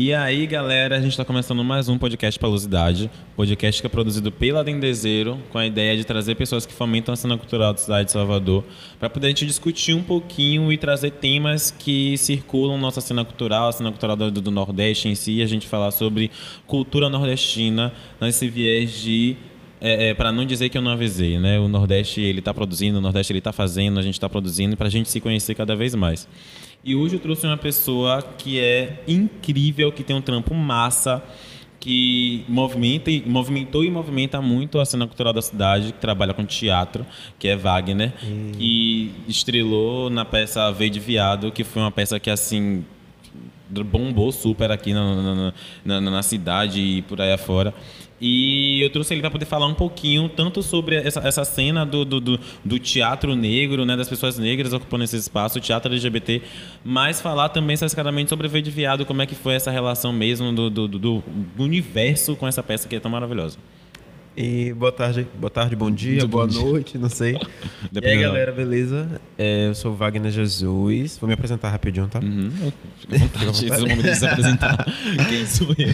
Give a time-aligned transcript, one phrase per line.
[0.00, 4.30] E aí, galera, a gente está começando mais um podcast Palusidade, podcast que é produzido
[4.30, 8.04] pela Dendezeiro, com a ideia de trazer pessoas que fomentam a cena cultural da cidade
[8.04, 8.62] de Salvador,
[8.96, 13.70] para poder a gente discutir um pouquinho e trazer temas que circulam nossa cena cultural,
[13.70, 16.30] a cena cultural do, do Nordeste em si, a gente falar sobre
[16.64, 19.36] cultura nordestina, nesse viés de
[19.80, 21.58] é, é, para não dizer que eu não avisei, né?
[21.58, 24.86] O Nordeste ele está produzindo, o Nordeste ele está fazendo, a gente está produzindo para
[24.86, 26.28] a gente se conhecer cada vez mais.
[26.84, 31.22] E hoje eu trouxe uma pessoa que é incrível, que tem um trampo massa,
[31.80, 37.04] que movimenta, movimentou e movimenta muito a cena cultural da cidade, que trabalha com teatro,
[37.38, 38.52] que é Wagner, hum.
[38.52, 42.84] que estrelou na peça Veio de Viado, que foi uma peça que, assim,
[43.68, 45.52] bombou super aqui na, na,
[45.84, 47.74] na, na cidade e por aí afora.
[48.20, 52.04] E eu trouxe ele para poder falar um pouquinho tanto sobre essa, essa cena do,
[52.04, 56.42] do, do, do, teatro negro, né, das pessoas negras ocupando esse espaço, o teatro LGBT,
[56.84, 60.12] mas falar também especificamente sobre o Veio de Viado, como é que foi essa relação
[60.12, 61.22] mesmo do, do, do
[61.58, 63.58] universo com essa peça que é tão maravilhosa.
[64.40, 67.34] E boa tarde, boa tarde, bom dia, boa noite, não sei.
[67.90, 69.20] e aí, galera, beleza?
[69.36, 71.18] É, eu sou Wagner Jesus.
[71.18, 72.20] Vou me apresentar rapidinho, tá?
[72.20, 72.48] Uhum.
[73.00, 74.86] Fica à momento de se apresentar.
[75.28, 75.92] Quem sou eu?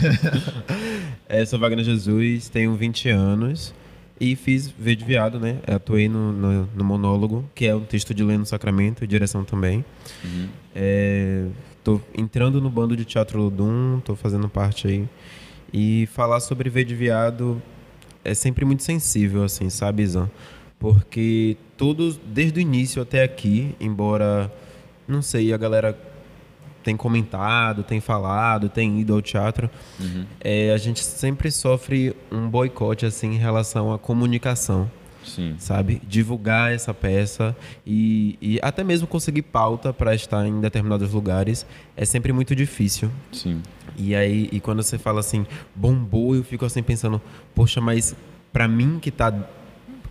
[1.26, 3.72] é, sou Wagner Jesus, tenho 20 anos
[4.20, 5.56] e fiz V de Viado, né?
[5.66, 9.82] Atuei no, no, no, monólogo, que é um texto de Leno Sacramento, direção também.
[10.22, 10.48] Uhum.
[10.76, 11.46] É,
[11.82, 15.08] tô entrando no bando de teatro Ludum, tô fazendo parte aí.
[15.72, 17.62] E falar sobre V de Viado
[18.24, 20.30] é sempre muito sensível, assim, sabe, Zan?
[20.78, 24.52] Porque todos, desde o início até aqui, embora,
[25.06, 25.98] não sei, a galera
[26.82, 30.24] tem comentado, tem falado, tem ido ao teatro, uhum.
[30.40, 34.90] é, a gente sempre sofre um boicote, assim, em relação à comunicação.
[35.24, 35.54] Sim.
[35.58, 36.02] sabe?
[36.06, 41.64] Divulgar essa peça e, e até mesmo conseguir pauta para estar em determinados lugares
[41.96, 43.10] é sempre muito difícil.
[43.32, 43.62] Sim.
[43.96, 47.20] E aí, e quando você fala assim, bombou, eu fico assim pensando,
[47.54, 48.14] poxa, mas
[48.52, 49.32] para mim que tá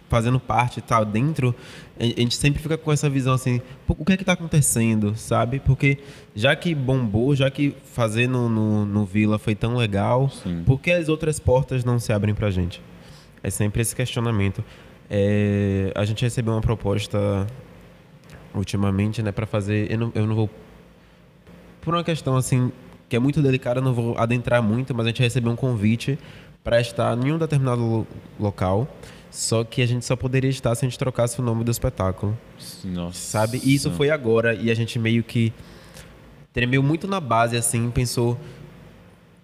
[0.09, 1.55] fazendo parte, tá dentro,
[1.99, 5.59] a gente sempre fica com essa visão assim, o que é que tá acontecendo, sabe?
[5.59, 5.97] Porque
[6.35, 10.63] já que bombou, já que fazer no, no, no Vila foi tão legal, Sim.
[10.65, 12.79] por que as outras portas não se abrem pra gente?
[13.41, 14.63] É sempre esse questionamento.
[15.09, 17.47] É, a gente recebeu uma proposta
[18.53, 19.91] ultimamente, né, para fazer.
[19.91, 20.49] Eu não, eu não vou.
[21.81, 22.71] Por uma questão assim,
[23.13, 26.17] que é muito delicada, eu não vou adentrar muito, mas a gente recebeu um convite
[26.63, 28.07] para estar em um determinado
[28.39, 28.87] local.
[29.29, 32.35] Só que a gente só poderia estar se a gente trocasse o nome do espetáculo.
[32.83, 33.19] Nossa.
[33.19, 33.61] Sabe?
[33.63, 35.53] E isso foi agora e a gente meio que
[36.51, 38.35] tremeu muito na base, assim, pensou.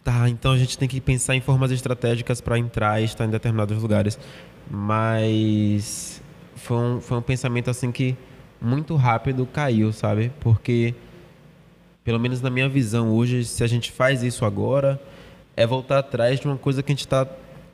[0.03, 3.29] Tá, então a gente tem que pensar em formas estratégicas para entrar e estar em
[3.29, 4.18] determinados lugares.
[4.68, 6.24] Mas
[6.56, 8.18] foi um, foi um pensamento assim que
[8.59, 10.31] muito rápido caiu, sabe?
[10.40, 10.96] Porque,
[12.09, 15.00] pelo menos na minha visão hoje, se a gente faz isso agora,
[15.56, 17.24] é voltar atrás de uma coisa que a gente está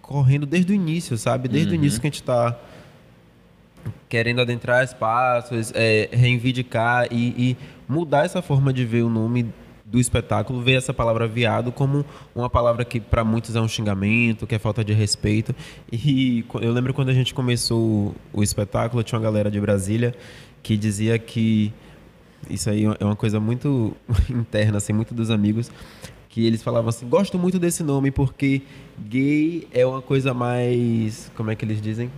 [0.01, 1.47] correndo desde o início, sabe?
[1.47, 1.71] Desde uhum.
[1.71, 2.59] o início que a gente está
[4.09, 7.57] querendo adentrar espaços, é, reivindicar e, e
[7.87, 9.53] mudar essa forma de ver o nome
[9.85, 12.03] do espetáculo vê essa palavra viado como
[12.35, 15.55] uma palavra que para muitos é um xingamento, que é falta de respeito.
[15.89, 20.13] E eu lembro quando a gente começou o espetáculo, tinha uma galera de Brasília
[20.61, 21.71] que dizia que
[22.49, 23.95] isso aí é uma coisa muito
[24.29, 25.71] interna, assim, muito dos amigos,
[26.29, 28.61] que eles falavam assim: gosto muito desse nome porque
[28.99, 31.31] gay é uma coisa mais.
[31.35, 32.11] Como é que eles dizem?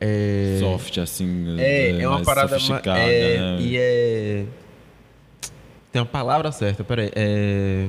[0.00, 0.58] É...
[0.60, 1.58] Soft, assim.
[1.58, 2.56] É, é, é uma parada.
[2.56, 3.58] É, né?
[3.60, 4.44] E é
[5.96, 7.10] tem uma palavra certa, peraí.
[7.16, 7.88] É.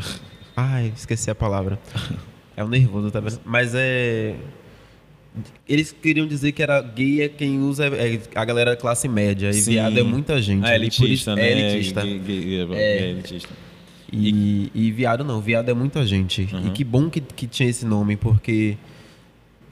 [0.56, 1.78] Ai, esqueci a palavra.
[2.56, 3.40] É o nervoso, tá vendo?
[3.44, 4.36] Mas é.
[5.66, 9.54] Eles queriam dizer que era gay é quem usa é a galera classe média e
[9.54, 9.72] Sim.
[9.72, 10.66] viado é muita gente.
[10.66, 11.48] É elitista, né?
[11.48, 12.02] É elitista.
[12.02, 13.54] Gay, gay, é, é elitista.
[14.12, 16.46] E, e, viado não, viado é muita gente.
[16.52, 16.66] Uhum.
[16.66, 18.76] E que bom que, que tinha esse nome, porque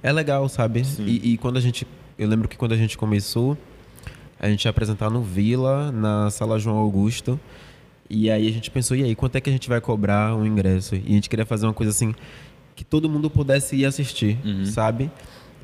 [0.03, 0.83] é legal, sabe?
[1.01, 1.87] E, e, quando a gente.
[2.19, 3.57] Eu lembro que quando a gente começou,
[4.39, 7.39] a gente ia apresentar no Vila, na sala João Augusto.
[8.09, 10.45] E aí a gente pensou, e aí, quanto é que a gente vai cobrar um
[10.45, 10.97] ingresso?
[10.97, 12.15] E a gente queria fazer uma coisa assim
[12.75, 14.65] que todo mundo pudesse ir assistir, uhum.
[14.65, 15.11] sabe?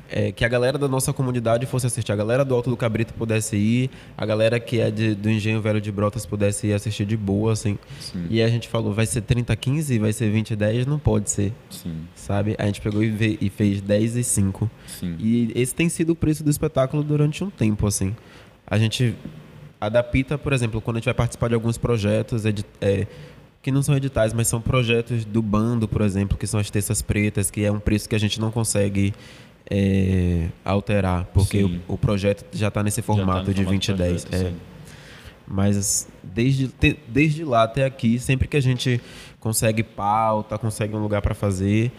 [0.09, 3.13] É, que a galera da nossa comunidade fosse assistir, a galera do Alto do Cabrito
[3.13, 7.05] pudesse ir, a galera que é de, do Engenho Velho de Brotas pudesse ir assistir
[7.05, 7.77] de boa, assim.
[7.99, 8.25] Sim.
[8.29, 10.85] E a gente falou, vai ser 30-15, vai ser 20-10?
[10.85, 12.01] Não pode ser, Sim.
[12.15, 12.55] sabe?
[12.57, 14.71] A gente pegou e, e fez 10 e 5.
[14.87, 15.15] Sim.
[15.19, 18.15] E esse tem sido o preço do espetáculo durante um tempo, assim.
[18.65, 19.15] A gente
[19.79, 22.43] adapta, por exemplo, quando a gente vai participar de alguns projetos
[22.81, 23.07] é,
[23.61, 27.01] que não são editais, mas são projetos do bando, por exemplo, que são as terças
[27.01, 29.13] pretas, que é um preço que a gente não consegue
[29.69, 34.27] é, alterar, porque o, o, projeto já está nesse formato tá de 20 e 10.
[34.31, 34.53] É.
[35.45, 36.69] Mas desde,
[37.07, 39.01] desde lá até aqui, sempre que a gente
[39.39, 41.91] consegue pauta, consegue um lugar para fazer,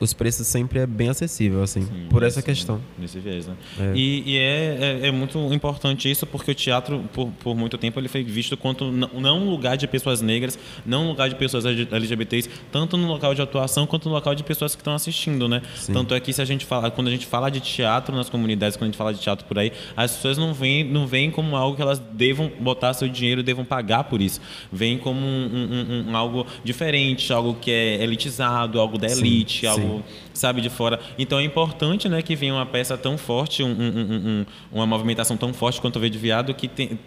[0.00, 2.80] os preços sempre é bem acessível, assim, Sim, por essa questão.
[2.98, 3.54] Nesse viés, né?
[3.78, 3.92] É.
[3.94, 8.00] E, e é, é, é, muito importante isso porque o teatro, por, por muito tempo,
[8.00, 11.64] ele foi visto quanto não um lugar de pessoas negras, não um lugar de pessoas
[11.66, 15.62] LGBTs, tanto no local de atuação quanto no local de pessoas que estão assistindo, né?
[15.74, 15.92] Sim.
[15.92, 18.76] Tanto é que se a gente fala, quando a gente fala de teatro nas comunidades,
[18.76, 21.56] quando a gente fala de teatro por aí, as pessoas não veem, não veem como
[21.56, 24.40] algo que elas devam botar seu dinheiro, devam pagar por isso.
[24.72, 29.65] Vêm como um, um, um, algo diferente, algo que é elitizado, algo da elite, Sim
[29.66, 30.02] algo, Sim.
[30.32, 31.00] sabe, de fora.
[31.18, 35.36] Então é importante né, que venha uma peça tão forte, um, um, um, uma movimentação
[35.36, 36.98] tão forte quanto o V de Viado, que tem,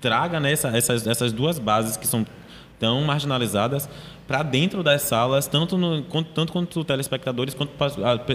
[0.00, 2.24] traga né, essa, essas, essas duas bases que são
[2.78, 3.88] tão marginalizadas
[4.26, 6.02] para dentro das salas, tanto, no,
[6.34, 7.72] tanto quanto os telespectadores, quanto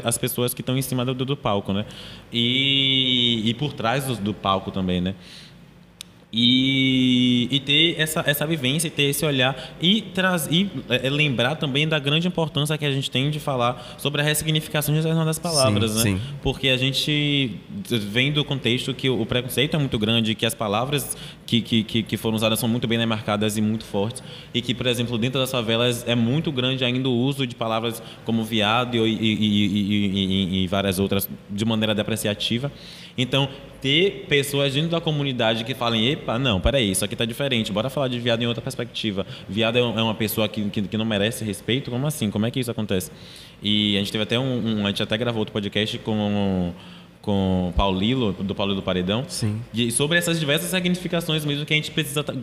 [0.03, 1.85] as pessoas que estão em cima do, do palco, né?
[2.31, 5.13] E, e por trás do, do palco também, né?
[6.35, 11.87] E, e, ter essa, essa vivência, ter esse olhar e, traz, e é, lembrar também
[11.87, 16.13] da grande importância que a gente tem de falar sobre a ressignificação das palavras, sim,
[16.13, 16.19] né?
[16.19, 16.21] Sim.
[16.41, 21.15] Porque a gente vem do contexto que o preconceito é muito grande, que as palavras
[21.45, 24.23] que, que, que foram usadas são muito bem demarcadas e muito fortes,
[24.55, 28.01] e que, por exemplo, dentro das favelas é muito grande ainda o uso de palavras
[28.25, 32.71] como viado e, e, e várias outras de maneira depreciativa.
[33.17, 33.49] Então,
[33.81, 37.89] ter pessoas dentro da comunidade que falem, epa, não, peraí, isso aqui tá diferente, bora
[37.89, 39.25] falar de viado em outra perspectiva.
[39.47, 41.91] Viado é, é uma pessoa que, que, que não merece respeito?
[41.91, 42.31] Como assim?
[42.31, 43.11] Como é que isso acontece?
[43.61, 46.73] E a gente teve até um, um a gente até gravou outro podcast com
[47.23, 49.23] com Paulilo, do Paulilo Paredão.
[49.29, 49.61] Sim.
[49.73, 52.21] E sobre essas diversas significações mesmo que a gente precisa...
[52.21, 52.33] Tá,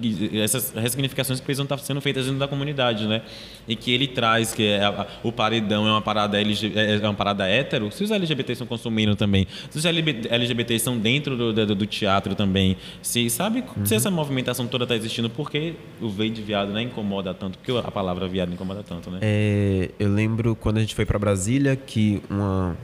[0.42, 3.20] essas ressignificações que precisam estar tá sendo feitas dentro da comunidade, né?
[3.68, 4.80] E que ele traz que é,
[5.22, 7.92] o Paredão é uma parada LG, é, é uma parada hétero.
[7.92, 12.34] Se os LGBTs estão consumindo também, se os LGBTs estão dentro do, do, do, teatro
[12.34, 13.84] também, se sabe uhum.
[13.84, 17.58] se essa movimentação toda está existindo, por que o veio de viado né, incomoda tanto?
[17.58, 19.18] Porque a palavra viado incomoda tanto, né?
[19.20, 22.78] É, eu lembro quando a gente foi para Brasília que uma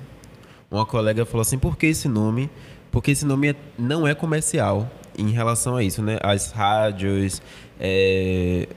[0.70, 2.50] uma colega falou assim: por que esse nome?
[2.90, 6.18] Porque esse nome é, não é comercial em relação a isso, né?
[6.22, 7.42] As rádios,
[7.78, 8.68] é,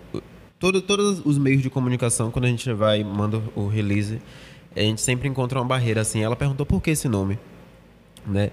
[0.60, 4.22] todo, todos os meios de comunicação, quando a gente vai manda o release,
[4.76, 6.22] a gente sempre encontra uma barreira assim.
[6.22, 7.40] Ela perguntou por que esse nome,
[8.26, 8.52] né?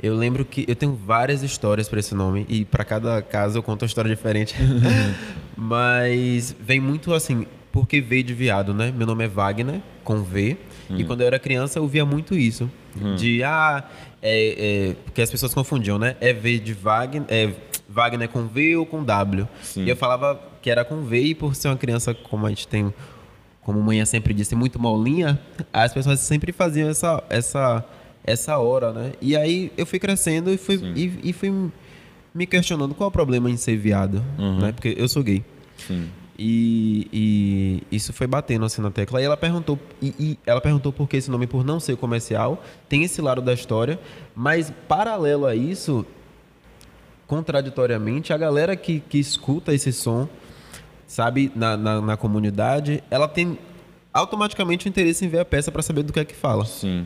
[0.00, 3.62] Eu lembro que eu tenho várias histórias para esse nome e para cada caso eu
[3.62, 4.54] conto uma história diferente.
[5.56, 8.92] Mas vem muito assim, porque veio de viado, né?
[8.96, 10.56] Meu nome é Wagner, com V.
[10.90, 10.96] Hum.
[10.96, 12.70] E quando eu era criança eu via muito isso.
[13.00, 13.14] Hum.
[13.16, 13.84] De, ah,
[14.22, 16.16] é, é, porque as pessoas confundiam, né?
[16.20, 17.52] É V de Wagner, é
[17.88, 19.48] Wagner com V ou com W.
[19.62, 19.84] Sim.
[19.84, 22.66] E eu falava que era com V e por ser uma criança, como a gente
[22.68, 22.92] tem,
[23.62, 25.38] como mãe sempre disse, muito molinha,
[25.72, 27.84] as pessoas sempre faziam essa, essa,
[28.24, 29.12] essa hora, né?
[29.20, 31.70] E aí eu fui crescendo e fui, e, e, fui
[32.34, 34.58] me questionando qual é o problema em ser viado, uhum.
[34.58, 34.72] né?
[34.72, 35.44] Porque eu sou gay.
[35.86, 36.08] Sim.
[36.38, 39.18] E, e, isso foi batendo assim na tecla.
[39.18, 42.62] Aí ela perguntou, e, e, ela perguntou por que esse nome por não ser comercial.
[42.88, 43.98] Tem esse lado da história,
[44.36, 46.06] mas paralelo a isso,
[47.26, 50.28] contraditoriamente, a galera que, que escuta esse som,
[51.08, 53.58] sabe, na, na, na comunidade, ela tem
[54.14, 56.64] automaticamente o interesse em ver a peça para saber do que é que fala.
[56.64, 57.04] Sim.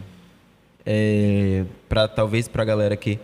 [0.84, 3.18] É, para talvez para a galera que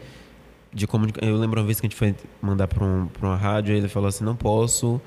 [0.72, 3.75] de comunicação, eu lembro uma vez que a gente foi mandar para um, uma rádio,
[3.75, 5.00] e ele falou assim, não posso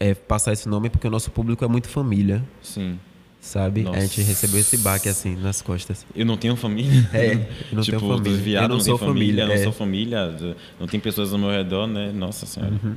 [0.00, 2.42] é, passar esse nome porque o nosso público é muito família.
[2.62, 2.98] Sim.
[3.38, 3.82] Sabe?
[3.82, 3.98] Nossa.
[3.98, 6.04] A gente recebeu esse baque assim nas costas.
[6.14, 7.08] Eu não tenho família?
[7.12, 7.38] É, eu
[7.72, 8.38] não tipo, tenho família.
[8.38, 9.56] Viado, eu não, não sou família, família é.
[9.56, 12.10] não sou família, não tem pessoas ao meu redor, né?
[12.12, 12.74] Nossa Senhora.
[12.82, 12.96] Uhum.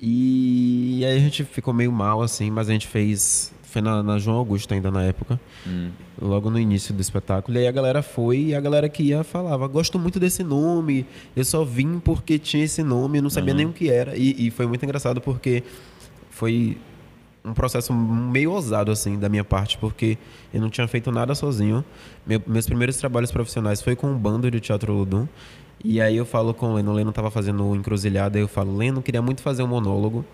[0.00, 4.18] E aí a gente ficou meio mal assim, mas a gente fez foi na, na,
[4.18, 5.90] João Augusto ainda na época, hum.
[6.20, 7.56] logo no início do espetáculo.
[7.56, 11.04] E aí a galera foi e a galera que ia falava: Gosto muito desse nome,
[11.36, 13.58] eu só vim porque tinha esse nome, eu não sabia uhum.
[13.58, 14.16] nem o que era.
[14.16, 15.62] E, e, foi muito engraçado porque
[16.38, 16.78] foi
[17.44, 20.16] um processo meio ousado assim da minha parte, porque
[20.54, 21.84] eu não tinha feito nada sozinho.
[22.24, 25.26] Meu, meus primeiros trabalhos profissionais foi com um bando de teatro Ludum.
[25.82, 29.02] E aí eu falo com o Leno, o Leno estava fazendo encruzilhada, eu falo, Leno,
[29.02, 30.24] queria muito fazer um monólogo.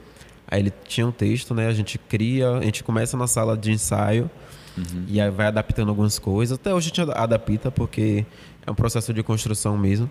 [0.46, 1.68] Aí ele tinha um texto, né?
[1.68, 4.30] A gente cria, a gente começa na sala de ensaio
[4.76, 5.04] uhum.
[5.08, 6.58] e aí vai adaptando algumas coisas.
[6.58, 8.26] Até hoje a gente adapta, porque
[8.66, 10.10] é um processo de construção mesmo.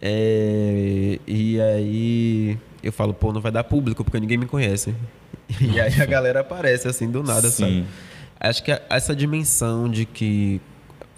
[0.00, 4.94] É, e aí eu falo, pô, não vai dar público porque ninguém me conhece.
[5.60, 7.62] E aí a galera aparece assim do nada, Sim.
[7.62, 7.86] sabe?
[8.38, 10.60] Acho que essa dimensão de que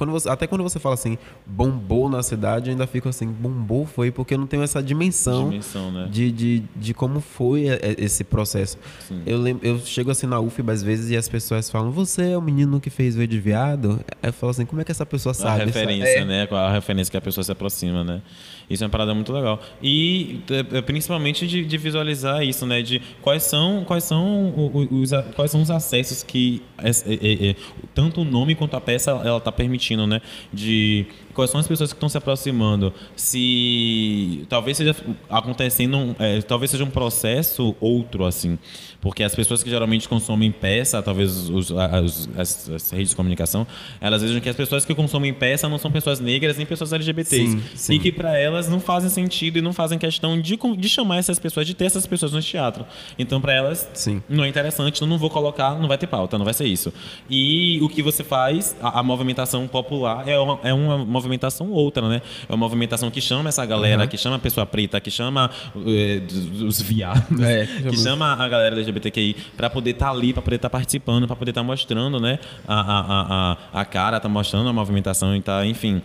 [0.00, 4.10] quando você, até quando você fala assim, bombou na cidade, ainda fico assim, bombou foi
[4.10, 6.08] porque eu não tenho essa dimensão, dimensão né?
[6.10, 7.66] de, de, de como foi
[7.98, 8.78] esse processo.
[9.26, 12.38] Eu, lembro, eu chego assim na UFB às vezes e as pessoas falam, você é
[12.38, 14.00] o menino que fez o de viado?
[14.22, 15.60] Eu falo assim, como é que essa pessoa sabe?
[15.60, 16.24] A referência, é.
[16.24, 16.46] né?
[16.46, 18.22] Qual a referência que a pessoa se aproxima, né?
[18.70, 19.60] Isso é uma parada muito legal.
[19.82, 22.80] E é, é, principalmente de, de visualizar isso, né?
[22.80, 24.54] De quais são, quais são
[24.92, 27.56] os, quais são os acessos que é, é, é,
[27.92, 30.20] tanto o nome quanto a peça ela está permitindo, né?
[30.52, 32.92] De quais são as pessoas que estão se aproximando.
[33.16, 34.94] Se talvez seja
[35.28, 38.58] acontecendo, é, talvez seja um processo outro assim,
[39.00, 43.66] porque as pessoas que geralmente consomem peça, talvez os, as, as, as, redes de comunicação,
[44.00, 47.50] elas vejam que as pessoas que consomem peça não são pessoas negras nem pessoas LGBTs
[47.50, 47.94] sim, sim.
[47.94, 51.38] e que para elas não fazem sentido e não fazem questão de, de chamar essas
[51.38, 52.84] pessoas, de ter essas pessoas no teatro.
[53.18, 54.22] Então para elas sim.
[54.28, 56.92] não é interessante, então não vou colocar, não vai ter pauta, não vai ser isso.
[57.28, 61.29] E o que você faz, a, a movimentação popular é uma, é uma movimentação
[61.70, 62.22] outra, né?
[62.48, 64.08] É uma movimentação que chama essa galera, uhum.
[64.08, 65.50] que chama a pessoa preta, que chama
[65.86, 66.22] eh,
[66.64, 70.56] os viados, é, que chama a galera LGBTQI para poder estar tá ali, para poder
[70.56, 72.38] estar tá participando, para poder estar tá mostrando, né?
[72.66, 76.02] A, a, a, a cara, tá mostrando a movimentação e tá, enfim,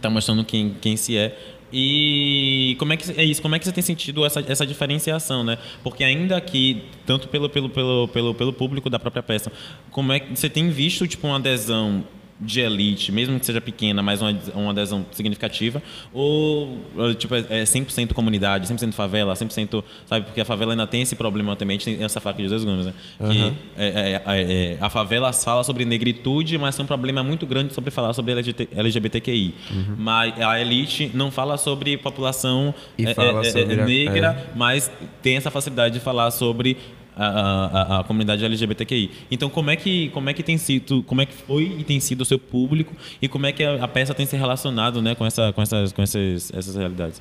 [0.00, 1.36] tá mostrando quem, quem se é.
[1.76, 3.42] E como é que é isso?
[3.42, 5.58] Como é que você tem sentido essa, essa diferenciação, né?
[5.82, 9.50] Porque ainda aqui, tanto pelo, pelo, pelo, pelo, pelo público da própria peça,
[9.90, 12.04] como é que você tem visto tipo uma adesão
[12.40, 16.78] de elite, mesmo que seja pequena, mas uma, uma adesão significativa, ou
[17.16, 20.26] tipo, é 100% comunidade, 100% favela, 100%, sabe?
[20.26, 22.94] Porque a favela ainda tem esse problema também, tem essa faca de dois gumes, né?
[23.20, 23.30] Uhum.
[23.30, 27.72] Que é, é, é, a favela fala sobre negritude, mas tem um problema muito grande
[27.72, 28.32] sobre falar sobre
[28.72, 29.54] LGBTQI.
[29.70, 29.96] Uhum.
[29.98, 34.90] Mas a elite não fala sobre população é, fala é, sobre negra, mas
[35.22, 36.76] tem essa facilidade de falar sobre
[37.16, 39.10] a, a, a, comunidade LGBTQI.
[39.30, 42.00] Então, como é que como é que tem sido, como é que foi e tem
[42.00, 45.14] sido o seu público e como é que a, a peça tem se relacionado, né,
[45.14, 47.20] com essa com essas com essas, essas realidades?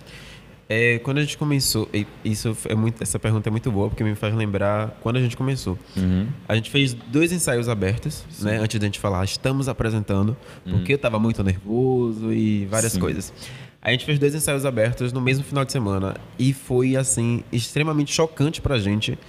[0.70, 1.90] É, quando a gente começou,
[2.24, 5.36] isso é muito, essa pergunta é muito boa porque me faz lembrar quando a gente
[5.36, 5.78] começou.
[5.96, 6.28] Uhum.
[6.48, 8.46] A gente fez dois ensaios abertos, Sim.
[8.46, 10.84] né, antes de a gente falar, estamos apresentando, porque uhum.
[10.90, 13.00] eu estava muito nervoso e várias Sim.
[13.00, 13.34] coisas.
[13.82, 18.14] A gente fez dois ensaios abertos no mesmo final de semana e foi assim extremamente
[18.14, 19.20] chocante pra gente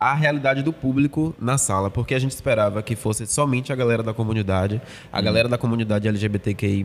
[0.00, 4.02] a realidade do público na sala, porque a gente esperava que fosse somente a galera
[4.02, 4.80] da comunidade,
[5.12, 5.24] a uhum.
[5.24, 6.84] galera da comunidade LGBTQI+,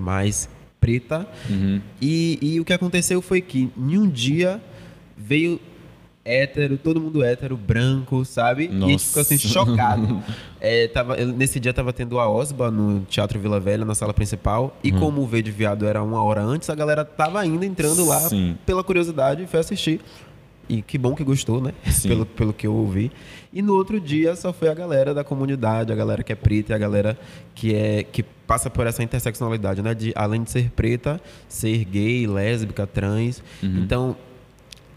[0.81, 1.25] preta.
[1.49, 1.81] Uhum.
[2.01, 4.61] E, e o que aconteceu foi que, em um dia,
[5.17, 5.61] veio
[6.25, 8.67] hétero, todo mundo hétero, branco, sabe?
[8.67, 8.79] Nossa.
[8.79, 10.23] E a gente ficou assim, chocado.
[10.59, 14.75] é, tava, nesse dia tava tendo a Osba no Teatro Vila Velha, na sala principal.
[14.83, 14.99] E uhum.
[14.99, 18.19] como o V de Viado era uma hora antes, a galera tava ainda entrando lá
[18.19, 18.57] Sim.
[18.65, 20.01] pela curiosidade e foi assistir.
[20.67, 21.73] E que bom que gostou, né?
[22.03, 23.11] Pelo, pelo que eu ouvi.
[23.53, 26.75] E no outro dia só foi a galera da comunidade, a galera que é preta,
[26.75, 27.17] a galera
[27.53, 29.93] que é que passa por essa interseccionalidade, né?
[29.93, 33.41] De além de ser preta, ser gay, lésbica, trans.
[33.61, 33.77] Uhum.
[33.77, 34.17] Então,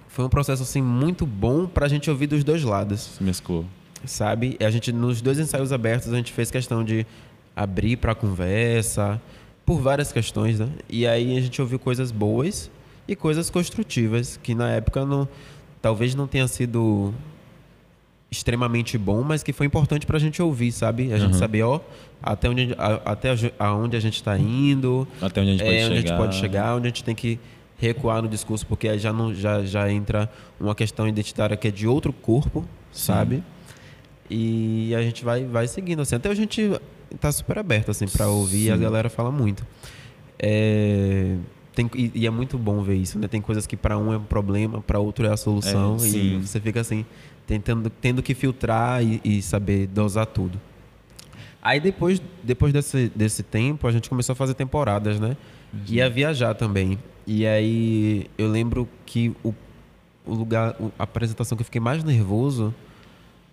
[0.08, 3.00] foi um processo assim muito bom para a gente ouvir dos dois lados.
[3.16, 3.64] Se mesclou.
[4.04, 4.56] Sabe?
[4.60, 7.06] A gente nos dois ensaios abertos a gente fez questão de
[7.54, 9.20] abrir para conversa
[9.64, 10.68] por várias questões, né?
[10.88, 12.70] E aí a gente ouviu coisas boas
[13.06, 15.28] e coisas construtivas que na época não
[15.80, 17.14] talvez não tenha sido
[18.30, 21.12] extremamente bom, mas que foi importante para a gente ouvir, sabe?
[21.12, 21.38] A gente uhum.
[21.38, 21.80] saber, ó,
[22.22, 25.76] até onde, a, até aonde a gente está indo, até onde a gente, é, pode,
[25.76, 25.94] onde chegar.
[25.94, 27.40] a gente pode chegar, onde a gente tem que
[27.78, 30.30] recuar no discurso, porque aí já, não, já, já entra
[30.60, 33.12] uma questão identitária que é de outro corpo, Sim.
[33.12, 33.42] sabe?
[34.28, 36.16] E a gente vai, vai seguindo, assim.
[36.16, 36.78] Até a gente
[37.18, 38.66] tá super aberto, assim, para ouvir Sim.
[38.66, 39.64] e a galera fala muito.
[40.38, 41.36] É...
[41.78, 43.28] Tem, e, e, é muito bom ver isso, né?
[43.28, 45.96] Tem coisas que para um é um problema, para outro é a solução.
[46.02, 47.06] É, e você fica assim,
[47.46, 50.60] tentando, tendo que filtrar e, e saber dosar tudo.
[51.62, 55.36] Aí depois, depois desse, desse tempo, a gente começou a fazer temporadas, né?
[55.72, 55.80] Uhum.
[55.88, 56.98] E a viajar também.
[57.24, 59.54] E aí eu lembro que o,
[60.26, 62.74] o lugar, a apresentação que eu fiquei mais nervoso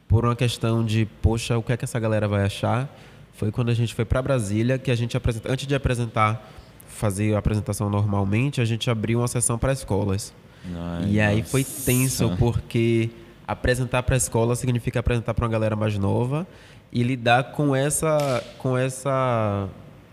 [0.08, 2.90] por uma questão de, poxa, o que é que essa galera vai achar?
[3.34, 7.36] Foi quando a gente foi para Brasília, que a gente apresenta, antes de apresentar fazer
[7.36, 10.34] a apresentação normalmente, a gente abriu uma sessão para escolas.
[10.74, 13.10] Ai, e aí foi tenso, porque
[13.48, 16.48] apresentar para a escola significa apresentar para uma galera mais nova
[16.92, 19.70] e lidar com essa, com essa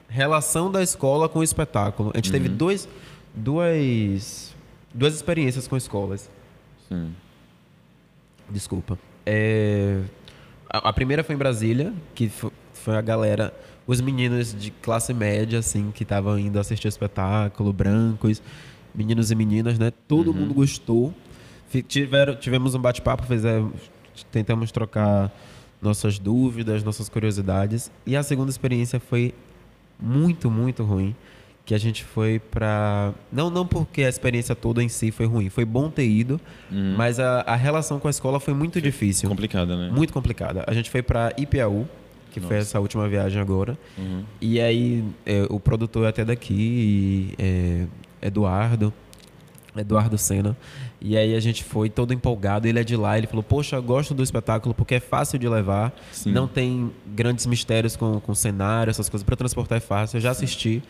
[0.08, 2.10] relação da escola com o espetáculo.
[2.12, 2.32] A gente uhum.
[2.32, 2.88] teve dois,
[3.34, 4.54] duas,
[4.92, 6.28] duas experiências com escolas.
[6.88, 7.14] Sim.
[8.50, 8.98] Desculpa.
[9.24, 10.00] É,
[10.68, 13.54] a, a, primeira foi em Brasília, que foi, foi a galera
[13.86, 18.42] os meninos de classe média, assim, que estavam indo assistir o espetáculo, brancos,
[18.94, 19.92] meninos e meninas, né?
[20.06, 20.36] Todo uhum.
[20.38, 21.14] mundo gostou.
[21.88, 23.24] Tiveram, tivemos um bate-papo,
[24.30, 25.32] tentamos trocar
[25.80, 27.90] nossas dúvidas, nossas curiosidades.
[28.06, 29.34] E a segunda experiência foi
[29.98, 31.14] muito, muito ruim
[31.64, 35.48] que a gente foi para não não porque a experiência toda em si foi ruim,
[35.48, 36.94] foi bom ter ido, uhum.
[36.96, 39.90] mas a, a relação com a escola foi muito foi difícil, complicada, né?
[39.94, 40.64] Muito complicada.
[40.66, 41.86] A gente foi para Ipiaú,
[42.32, 42.48] que Nossa.
[42.48, 44.24] foi essa última viagem agora, uhum.
[44.40, 47.86] e aí é, o produtor é até daqui, é,
[48.22, 48.92] Eduardo,
[49.76, 50.56] Eduardo Senna.
[51.00, 54.14] E aí a gente foi todo empolgado, ele é de lá, ele falou, poxa, gosto
[54.14, 56.30] do espetáculo porque é fácil de levar, Sim.
[56.30, 60.30] não tem grandes mistérios com, com cenário, essas coisas, para transportar é fácil, eu já
[60.30, 60.82] assisti.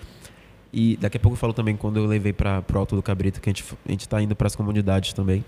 [0.73, 3.41] E daqui a pouco eu falo também quando eu levei para o Alto do Cabrito,
[3.41, 5.45] que a gente a está indo para as comunidades também.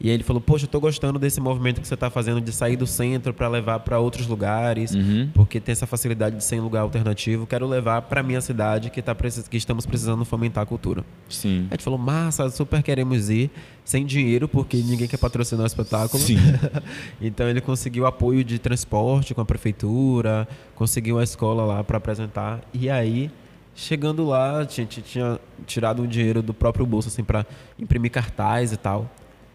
[0.00, 2.52] E aí ele falou: Poxa, eu estou gostando desse movimento que você está fazendo de
[2.52, 5.30] sair do centro para levar para outros lugares, uhum.
[5.32, 7.46] porque tem essa facilidade de ser em lugar alternativo.
[7.46, 11.04] Quero levar para minha cidade que, tá, que estamos precisando fomentar a cultura.
[11.28, 11.66] Sim.
[11.70, 13.50] A gente falou: Massa, super queremos ir,
[13.84, 16.22] sem dinheiro, porque ninguém quer patrocinar o espetáculo.
[16.22, 16.38] Sim.
[17.20, 22.60] então ele conseguiu apoio de transporte com a prefeitura, conseguiu a escola lá para apresentar.
[22.72, 23.30] E aí
[23.76, 27.44] Chegando lá, a gente tinha tirado um dinheiro do próprio bolso, assim, para
[27.76, 29.10] imprimir cartaz e tal.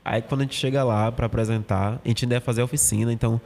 [0.10, 3.13] Aí, quando a gente chega lá para apresentar, a gente ainda ia fazer a oficina,
[3.13, 3.39] então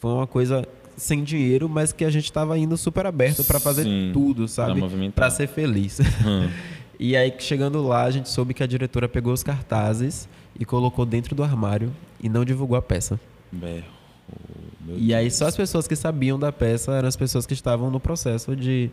[0.00, 3.84] foi uma coisa sem dinheiro, mas que a gente estava indo super aberto para fazer
[3.84, 4.82] Sim, tudo, sabe?
[5.14, 6.00] Para ser feliz.
[6.26, 6.50] Hum.
[6.98, 11.06] e aí, chegando lá, a gente soube que a diretora pegou os cartazes e colocou
[11.06, 13.20] dentro do armário e não divulgou a peça.
[13.52, 13.86] Berro.
[14.96, 18.00] e aí, só as pessoas que sabiam da peça eram as pessoas que estavam no
[18.00, 18.90] processo de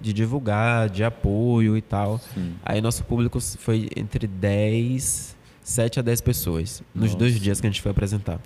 [0.00, 2.18] de divulgar, de apoio e tal.
[2.34, 2.54] Sim.
[2.64, 7.18] Aí nosso público foi entre 10, 7 a 10 pessoas nos Nossa.
[7.18, 8.40] dois dias que a gente foi apresentar.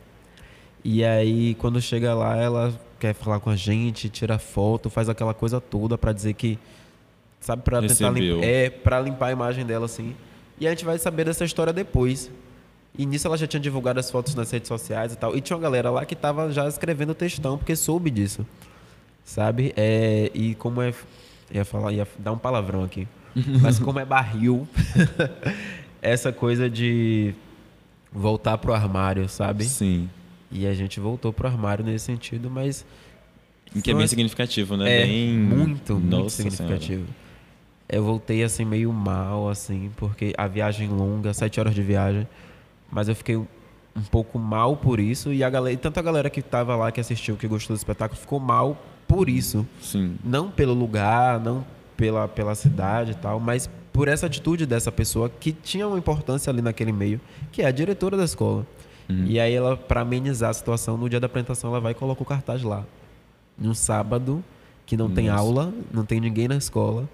[0.85, 5.35] E aí quando chega lá, ela quer falar com a gente, tira foto, faz aquela
[5.35, 6.59] coisa toda para dizer que
[7.41, 10.15] sabe para tentar limpar, é para limpar a imagem dela assim.
[10.59, 12.31] E a gente vai saber dessa história depois.
[12.99, 15.37] E nisso ela já tinha divulgado as fotos nas redes sociais e tal.
[15.37, 18.47] E tinha uma galera lá que tava já escrevendo textão porque soube disso.
[19.23, 19.75] Sabe?
[19.77, 20.95] É, e como é
[21.51, 23.07] Ia falar, ia dar um palavrão aqui.
[23.61, 24.67] Mas como é barril,
[26.00, 27.35] essa coisa de
[28.12, 29.65] voltar pro armário, sabe?
[29.65, 30.09] Sim.
[30.50, 32.87] E a gente voltou pro armário nesse sentido, mas.
[33.83, 35.03] Que é bem significativo, né?
[35.03, 35.37] É, bem...
[35.37, 37.05] muito, muito Nossa significativo.
[37.05, 37.26] Senhora.
[37.88, 42.26] Eu voltei assim meio mal, assim, porque a viagem longa, sete horas de viagem,
[42.91, 46.41] mas eu fiquei um pouco mal por isso e a galera, tanto a galera que
[46.41, 48.76] estava lá que assistiu, que gostou do espetáculo, ficou mal
[49.07, 49.67] por isso.
[49.81, 50.17] Sim.
[50.25, 51.65] Não pelo lugar, não
[51.97, 56.50] pela, pela cidade e tal, mas por essa atitude dessa pessoa que tinha uma importância
[56.50, 57.19] ali naquele meio,
[57.50, 58.67] que é a diretora da escola.
[59.09, 59.25] Uhum.
[59.25, 62.23] E aí ela, para amenizar a situação, no dia da apresentação, ela vai e coloca
[62.23, 62.85] o cartaz lá.
[63.56, 64.45] Num sábado,
[64.85, 65.17] que não Nossa.
[65.17, 67.09] tem aula, não tem ninguém na escola,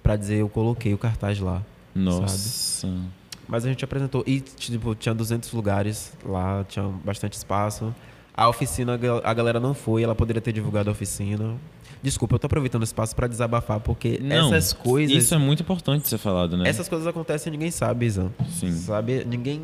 [0.00, 1.60] para dizer eu coloquei o cartaz lá.
[1.92, 2.86] Nossa.
[2.86, 3.00] Sabe?
[3.48, 4.22] Mas a gente apresentou.
[4.24, 7.92] E, tipo, tinha 200 lugares lá, tinha bastante espaço.
[8.32, 11.56] A oficina, a galera não foi, ela poderia ter divulgado a oficina.
[12.02, 15.16] Desculpa, eu tô aproveitando o espaço para desabafar, porque não, essas coisas.
[15.16, 16.68] Isso é muito importante ser falado, né?
[16.68, 18.30] Essas coisas acontecem e ninguém sabe, Izan.
[18.50, 18.72] Sim.
[18.72, 19.24] Sabe?
[19.24, 19.62] Ninguém.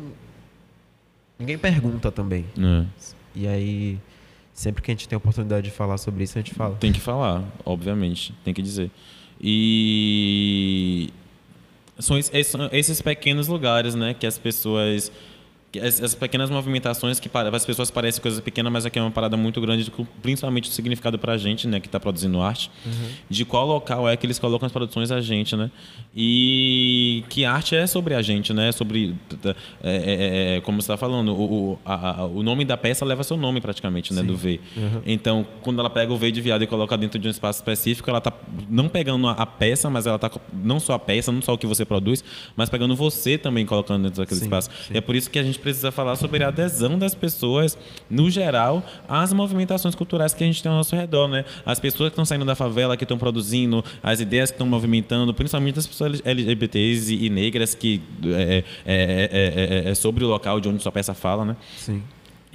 [1.39, 2.45] Ninguém pergunta também.
[2.57, 2.85] É.
[3.35, 3.99] E aí,
[4.53, 6.75] sempre que a gente tem a oportunidade de falar sobre isso, a gente fala.
[6.75, 8.33] Tem que falar, obviamente.
[8.43, 8.91] Tem que dizer.
[9.41, 11.09] E.
[11.97, 15.09] São esses pequenos lugares, né, que as pessoas
[15.79, 19.37] as, pequenas movimentações que para as pessoas parecem coisas pequenas, mas aqui é uma parada
[19.37, 23.09] muito grande, principalmente o significado para a gente, né, que está produzindo arte, uhum.
[23.29, 25.71] de qual local é que eles colocam as produções a gente, né?
[26.15, 28.71] E que arte é sobre a gente, né?
[28.71, 29.49] Sobre, é,
[29.83, 33.37] é, é, é como você está falando, o, a, o nome da peça leva seu
[33.37, 34.27] nome praticamente, né, Sim.
[34.27, 34.59] do V.
[34.75, 35.01] Uhum.
[35.05, 38.09] Então, quando ela pega o V de viado e coloca dentro de um espaço específico,
[38.09, 38.33] ela está
[38.69, 41.67] não pegando a, peça, mas ela está não só a peça, não só o que
[41.67, 42.23] você produz,
[42.55, 44.69] mas pegando você também colocando dentro daquele sim, espaço.
[44.87, 44.97] Sim.
[44.97, 47.75] É por isso que a gente precisa falar sobre a adesão das pessoas,
[48.07, 51.43] no geral, às movimentações culturais que a gente tem ao nosso redor, né?
[51.65, 55.33] As pessoas que estão saindo da favela, que estão produzindo, as ideias que estão movimentando,
[55.33, 60.69] principalmente as pessoas LGBTs e, negras, que é, é, é, é, sobre o local de
[60.69, 61.55] onde sua peça fala, né?
[61.77, 62.03] Sim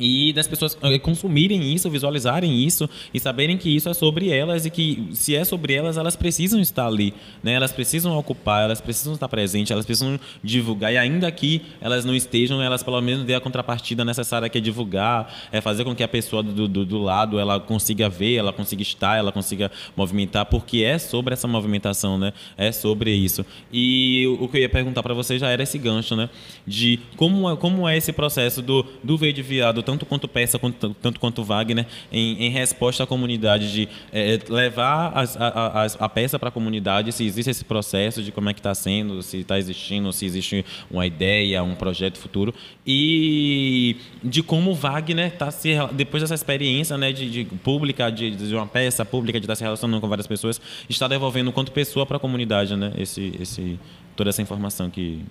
[0.01, 4.65] e das pessoas eh, consumirem isso, visualizarem isso e saberem que isso é sobre elas
[4.65, 7.53] e que se é sobre elas, elas precisam estar ali, né?
[7.53, 12.15] Elas precisam ocupar, elas precisam estar presentes, elas precisam divulgar e ainda que elas não
[12.15, 16.03] estejam, elas pelo menos dê a contrapartida necessária que é divulgar, é fazer com que
[16.03, 20.47] a pessoa do, do, do lado ela consiga ver, ela consiga estar, ela consiga movimentar,
[20.47, 22.33] porque é sobre essa movimentação, né?
[22.57, 23.45] É sobre isso.
[23.71, 26.31] E o que eu ia perguntar para você já era esse gancho, né?
[26.67, 30.57] De como é, como é esse processo do do veio de viado tanto quanto peça,
[30.57, 35.85] quanto, tanto quanto Wagner, em, em resposta à comunidade, de é, levar as, a, a,
[35.85, 39.21] a, peça para a comunidade, se existe esse processo de como é que está sendo,
[39.21, 42.55] se está existindo, se existe uma ideia, um projeto futuro,
[42.87, 48.55] e de como Wagner está se depois dessa experiência né, de, de pública, de, de,
[48.55, 52.17] uma peça pública, de estar se relacionando com várias pessoas, está devolvendo quanto pessoa para
[52.17, 53.77] a comunidade, né, esse, esse,
[54.15, 55.25] toda essa informação que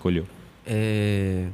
[0.00, 0.26] colheu.
[0.66, 1.46] É,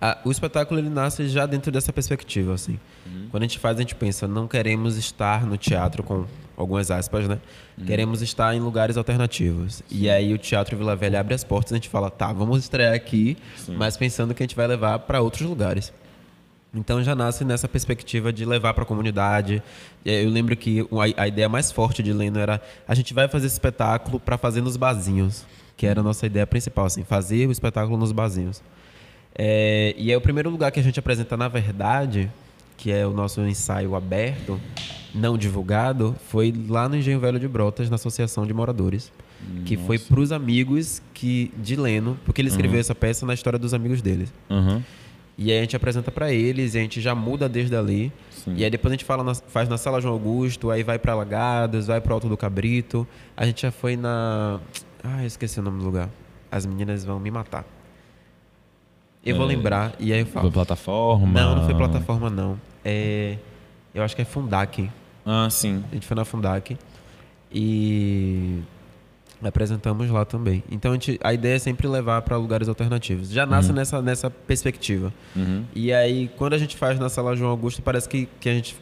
[0.00, 2.78] a, o espetáculo ele nasce já dentro dessa perspectiva, assim.
[3.06, 3.28] Uhum.
[3.30, 7.28] Quando a gente faz, a gente pensa, não queremos estar no teatro com algumas aspas,
[7.28, 7.38] né?
[7.78, 7.84] Uhum.
[7.84, 9.76] Queremos estar em lugares alternativos.
[9.76, 9.84] Sim.
[9.90, 12.94] E aí o Teatro Vila Velha abre as portas a gente fala, tá, vamos estrear
[12.94, 13.76] aqui, Sim.
[13.76, 15.92] mas pensando que a gente vai levar para outros lugares.
[16.74, 19.62] Então já nasce nessa perspectiva de levar para a comunidade.
[20.04, 23.54] Eu lembro que a ideia mais forte de Leno era a gente vai fazer esse
[23.54, 27.96] espetáculo para fazer nos barzinhos, que era a nossa ideia principal, assim, fazer o espetáculo
[27.96, 28.62] nos barzinhos.
[29.38, 32.30] É, e é o primeiro lugar que a gente apresenta, na verdade,
[32.76, 34.60] que é o nosso ensaio aberto,
[35.14, 39.12] não divulgado, foi lá no Engenho Velho de Brotas, na Associação de Moradores.
[39.48, 39.64] Nossa.
[39.64, 42.80] Que foi para os amigos que, de Leno, porque ele escreveu uhum.
[42.80, 44.28] essa peça na história dos amigos dele.
[44.48, 44.82] Uhum.
[45.38, 48.10] E aí a gente apresenta para eles e a gente já muda desde ali.
[48.30, 48.54] Sim.
[48.56, 51.12] E aí depois a gente fala na, faz na Sala João Augusto, aí vai para
[51.12, 53.06] Alagados, vai para Alto do Cabrito.
[53.36, 54.60] A gente já foi na.
[55.04, 56.08] Ah, esqueci o nome do lugar.
[56.50, 57.66] As meninas vão me matar.
[59.26, 60.44] Eu é, vou lembrar e aí eu falo.
[60.44, 61.40] Foi plataforma?
[61.40, 62.58] Não, não foi plataforma, não.
[62.84, 63.36] É,
[63.92, 64.88] eu acho que é Fundac.
[65.24, 65.82] Ah, sim.
[65.90, 66.78] A gente foi na Fundac.
[67.52, 68.62] E
[69.42, 70.62] apresentamos lá também.
[70.70, 73.28] Então a, gente, a ideia é sempre levar para lugares alternativos.
[73.28, 73.74] Já nasce uhum.
[73.74, 75.12] nessa, nessa perspectiva.
[75.34, 75.64] Uhum.
[75.74, 78.76] E aí, quando a gente faz na Sala João Augusto, parece que, que a gente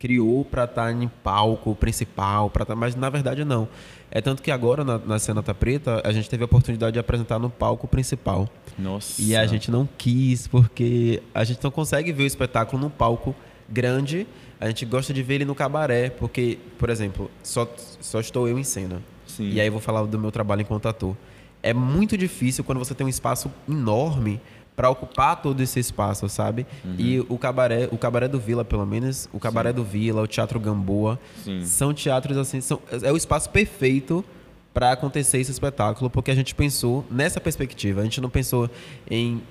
[0.00, 3.68] criou para estar tá em palco principal, para tá, mas na verdade não.
[4.10, 6.98] É tanto que agora na, na Cena Tá Preta a gente teve a oportunidade de
[6.98, 8.48] apresentar no palco principal.
[8.78, 9.20] Nossa.
[9.20, 13.36] E a gente não quis porque a gente não consegue ver o espetáculo no palco
[13.68, 14.26] grande.
[14.58, 18.58] A gente gosta de ver ele no cabaré, porque, por exemplo, só, só estou eu
[18.58, 19.02] em cena.
[19.26, 19.50] Sim.
[19.50, 21.14] E aí eu vou falar do meu trabalho enquanto ator.
[21.62, 24.40] É muito difícil quando você tem um espaço enorme
[24.80, 26.66] para ocupar todo esse espaço, sabe?
[26.82, 26.94] Uhum.
[26.98, 29.76] E o cabaré, o cabaré do Vila, pelo menos, o cabaré Sim.
[29.76, 31.62] do Vila, o Teatro Gamboa, Sim.
[31.66, 34.24] são teatros assim, são, é o espaço perfeito
[34.72, 38.00] para acontecer esse espetáculo, porque a gente pensou nessa perspectiva.
[38.00, 38.70] A gente não pensou
[39.10, 39.42] em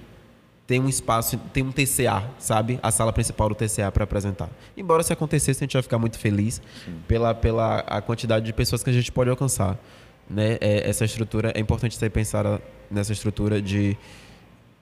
[0.65, 2.79] ter um espaço, tem um TCA, sabe?
[2.81, 4.49] A sala principal do TCA para apresentar.
[4.75, 6.59] Embora se acontecesse, a gente vai ficar muito feliz
[7.07, 9.77] pela, pela a quantidade de pessoas que a gente pode alcançar.
[10.27, 10.57] Né?
[10.59, 13.95] É, essa estrutura, é importante você pensar nessa estrutura de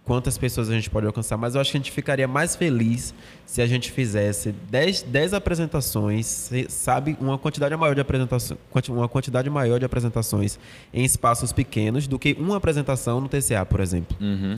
[0.08, 3.14] quantas pessoas a gente pode alcançar, mas eu acho que a gente ficaria mais feliz
[3.46, 9.50] se a gente fizesse 10, 10 apresentações, sabe, uma quantidade maior de apresentações, uma quantidade
[9.50, 10.58] maior de apresentações
[10.94, 14.16] em espaços pequenos do que uma apresentação no TCA, por exemplo.
[14.22, 14.58] Uhum.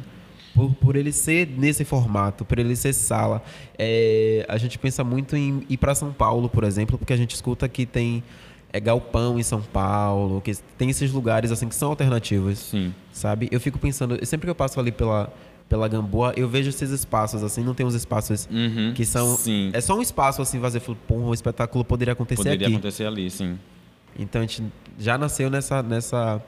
[0.54, 3.42] Por, por ele ser nesse formato, por ele ser sala.
[3.78, 7.34] É, a gente pensa muito em ir para São Paulo, por exemplo, porque a gente
[7.34, 8.24] escuta que tem
[8.72, 12.60] é galpão em São Paulo, que tem esses lugares assim que são alternativos.
[12.60, 12.94] Sim.
[13.12, 13.48] Sabe?
[13.52, 15.32] Eu fico pensando, sempre que eu passo ali pela
[15.68, 19.70] pela Gamboa, eu vejo esses espaços assim, não tem uns espaços uhum, que são sim.
[19.72, 22.76] é só um espaço assim vazio, pô, o espetáculo poderia acontecer poderia aqui.
[22.76, 23.60] Poderia acontecer ali, sim.
[24.18, 24.64] Então a gente
[24.98, 26.42] já nasceu nessa nessa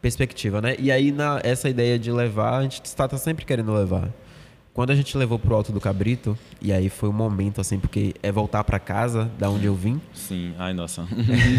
[0.00, 0.76] perspectiva, né?
[0.78, 4.10] E aí na essa ideia de levar, a gente está tá sempre querendo levar.
[4.76, 8.14] Quando a gente levou pro Alto do Cabrito, e aí foi um momento, assim, porque
[8.22, 9.98] é voltar para casa, da onde eu vim.
[10.12, 11.08] Sim, ai, nossa.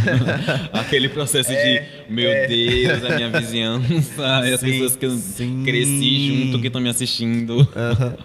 [0.72, 2.46] Aquele processo é, de, meu é.
[2.46, 5.64] Deus, a minha vizinhança, as sim, pessoas que eu sim.
[5.66, 7.58] cresci junto, que estão me assistindo.
[7.58, 8.18] Uhum.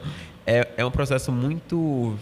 [0.47, 2.15] É, é um processo muito,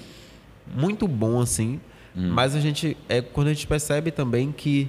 [0.72, 1.80] muito bom, assim,
[2.16, 2.30] hum.
[2.32, 4.88] mas a gente, é quando a gente percebe também que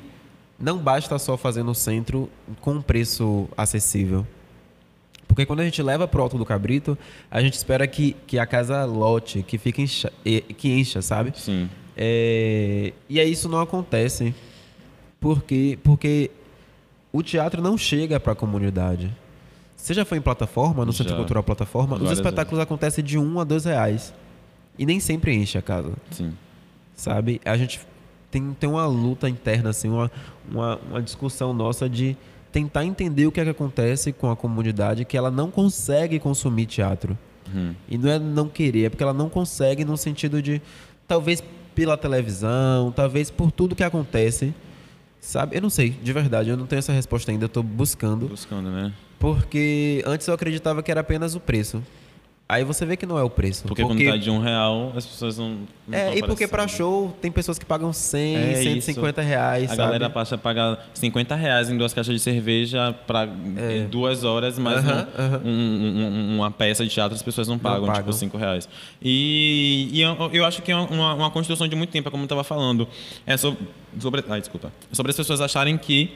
[0.59, 4.23] não basta só fazer no centro com um preço acessível.
[5.31, 6.97] Porque quando a gente leva pro Alto do Cabrito,
[7.29, 10.11] a gente espera que, que a casa lote, que fique encha,
[10.57, 11.31] que encha, sabe?
[11.33, 11.69] Sim.
[11.95, 14.35] É, e aí isso não acontece.
[15.21, 16.29] Porque, porque
[17.13, 19.09] o teatro não chega para a comunidade.
[19.73, 20.97] Você já foi em plataforma, no já.
[20.97, 21.95] Centro Cultural Plataforma?
[21.95, 22.63] Várias os espetáculos vezes.
[22.63, 24.13] acontecem de um a dois reais.
[24.77, 25.93] E nem sempre enche a casa.
[26.11, 26.33] Sim.
[26.93, 27.39] Sabe?
[27.45, 27.79] A gente
[28.29, 30.11] tem, tem uma luta interna, assim, uma,
[30.51, 32.17] uma, uma discussão nossa de
[32.51, 36.65] tentar entender o que é que acontece com a comunidade que ela não consegue consumir
[36.65, 37.17] teatro.
[37.53, 37.73] Uhum.
[37.89, 40.61] E não é não querer, é porque ela não consegue no sentido de
[41.07, 44.53] talvez pela televisão, talvez por tudo que acontece.
[45.19, 45.55] Sabe?
[45.55, 48.27] Eu não sei, de verdade, eu não tenho essa resposta ainda, eu tô buscando.
[48.27, 48.91] Buscando, né?
[49.19, 51.83] Porque antes eu acreditava que era apenas o preço.
[52.51, 53.63] Aí você vê que não é o preço.
[53.63, 54.03] Porque, porque...
[54.03, 55.59] quando tá de um real, as pessoas não.
[55.87, 59.29] não é, e porque para show tem pessoas que pagam 100, é 150 isso.
[59.29, 59.63] reais.
[59.63, 59.77] A sabe?
[59.77, 63.85] galera passa a pagar 50 reais em duas caixas de cerveja para é.
[63.89, 65.45] duas horas, mas uh -huh, uh -huh.
[65.45, 68.03] um, um, uma peça de teatro as pessoas não pagam, não pagam.
[68.03, 68.67] tipo 5 reais.
[69.01, 72.23] E, e eu, eu, acho que é uma, uma construção de muito tempo, é como
[72.23, 72.85] eu estava falando.
[73.25, 73.59] É sobre,
[73.97, 74.25] sobre.
[74.27, 74.73] Ai, desculpa.
[74.91, 76.11] É sobre as pessoas acharem que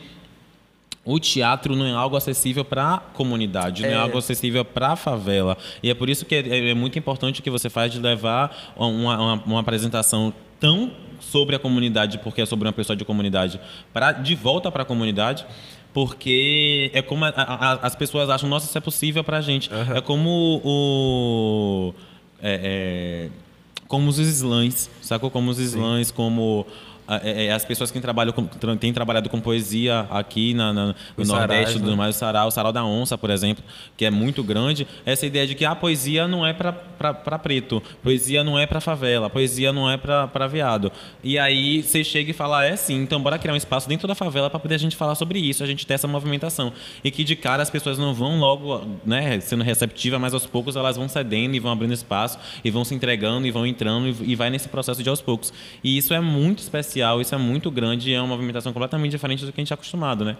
[1.05, 3.89] o teatro não é algo acessível para a comunidade, é.
[3.89, 5.55] não é algo acessível para a favela.
[5.83, 8.73] E é por isso que é, é, muito importante o que você faz de levar
[8.75, 13.59] uma, uma, uma apresentação tão sobre a comunidade, porque é sobre uma pessoa de comunidade,
[13.93, 15.45] pra, de volta para a comunidade,
[15.93, 19.71] porque é como a, a, as pessoas acham, nossa, isso é possível para a gente.
[19.71, 19.95] Uhum.
[19.95, 21.93] É como o...
[22.41, 23.45] É, é,
[23.87, 25.29] como os slams, sacou?
[25.29, 26.65] Como os slams, como
[27.07, 28.45] é, é, as pessoas que trabalham com,
[28.77, 31.95] têm trabalhado com poesia aqui na, na no Nordeste, do né?
[31.95, 33.63] mais o sarau, o sarau da onça, por exemplo,
[33.95, 37.81] que é muito grande, essa ideia de que a ah, poesia não é para preto,
[38.01, 40.91] poesia não é para favela, poesia não é para viado.
[41.23, 44.15] E aí você chega e fala, é sim, então bora criar um espaço dentro da
[44.15, 46.73] favela para poder a gente falar sobre isso, a gente ter essa movimentação.
[47.03, 50.75] E que de cara as pessoas não vão logo né, sendo receptivas, mas aos poucos
[50.75, 54.31] elas vão cedendo e vão abrindo espaço e vão se entregando e vão entrando e,
[54.31, 55.53] e vai nesse processo de aos poucos.
[55.83, 59.45] E isso é muito especial isso é muito grande e é uma movimentação completamente diferente
[59.45, 60.37] do que a gente é acostumado, né?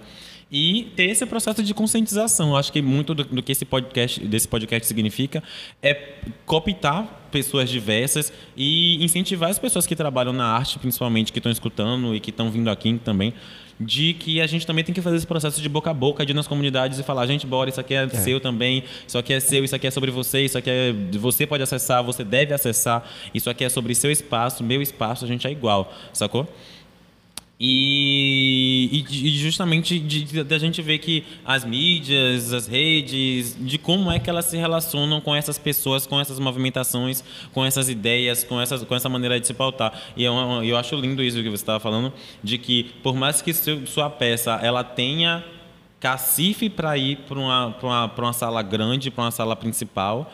[0.52, 2.50] E ter esse processo de conscientização.
[2.50, 5.44] Eu acho que muito do, do, que esse podcast, desse podcast significa
[5.82, 11.52] é cooptar pessoas diversas e incentivar as pessoas que trabalham na arte, principalmente, que estão
[11.52, 13.34] escutando e que estão vindo aqui também,
[13.80, 16.32] de que a gente também tem que fazer esse processo de boca a boca, de
[16.32, 19.34] ir nas comunidades e falar, gente, bora, isso aqui é, é, seu também, isso aqui
[19.34, 22.54] é seu, isso aqui é sobre você, isso aqui é você pode acessar, você deve
[22.54, 26.48] acessar, isso aqui é sobre seu espaço, meu espaço, a gente é igual, sacou?
[27.58, 29.98] E, e, justamente
[30.44, 35.22] da gente ver que as mídias, as redes, de como é que elas se relacionam
[35.22, 39.48] com essas pessoas, com essas movimentações, com essas ideias, com, essas, com essa maneira de
[39.48, 39.94] se pautar.
[40.18, 42.12] E eu, é eu acho lindo isso que você estava falando,
[42.44, 45.44] de que por mais que seu, sua peça ela tenha
[45.98, 50.30] cacife para ir para uma, uma, uma sala grande, para uma sala principal,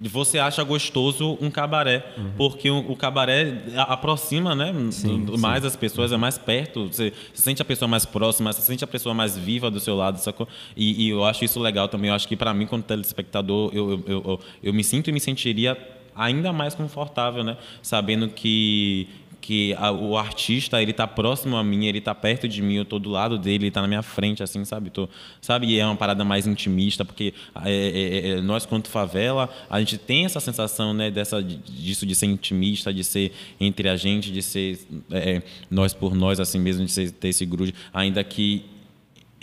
[0.00, 2.32] você acha gostoso um cabaré, uhum.
[2.36, 5.68] porque o, o, cabaré aproxima né, sim, do, mais sim.
[5.68, 8.88] as pessoas, é mais perto, você, você, sente a pessoa mais próxima, você sente a
[8.88, 10.48] pessoa mais viva do seu lado, sacou?
[10.76, 13.92] E, e eu acho isso legal também, eu acho que para mim, como telespectador, eu,
[13.92, 15.78] eu, eu, eu me sinto e me sentiria
[16.16, 17.56] ainda mais confortável, né?
[17.82, 19.08] Sabendo que
[19.44, 22.84] que a, o artista ele tá próximo a mim, ele tá perto de mim, eu
[22.86, 24.88] tô do lado dele, ele tá na minha frente, assim, sabe?
[24.88, 25.06] Tô,
[25.38, 25.66] sabe?
[25.66, 29.78] E é uma parada mais intimista, porque é, é, é, é nós, quanto favela, a
[29.80, 34.32] gente tem essa sensação, né, dessa, disso de ser intimista, de ser entre a gente,
[34.32, 34.80] de ser
[35.10, 38.64] é, nós por nós, assim mesmo, de ser, ter esse grude, ainda que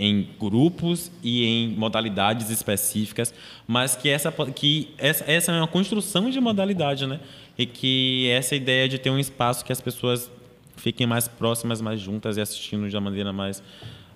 [0.04, 3.34] em grupos e em modalidades específicas,
[3.68, 7.20] mas que essa, que essa, essa é uma construção de modalidade, né?
[7.58, 10.32] e que essa ideia de ter um espaço que as pessoas
[10.76, 13.62] fiquem mais próximas, mais juntas e assistindo de uma maneira mais,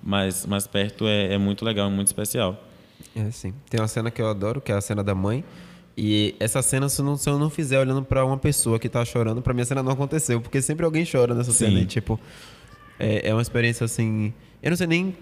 [0.01, 2.59] mais, mais perto é, é muito legal, muito especial.
[3.15, 3.53] É, sim.
[3.69, 5.43] Tem uma cena que eu adoro, que é a cena da mãe.
[5.97, 9.05] E essa cena, se, não, se eu não fizer olhando para uma pessoa que tá
[9.05, 11.65] chorando, para mim a cena não aconteceu, porque sempre alguém chora nessa sim.
[11.65, 11.79] cena.
[11.79, 12.19] E, tipo,
[12.99, 14.33] é, é uma experiência assim.
[14.61, 15.15] Eu não sei nem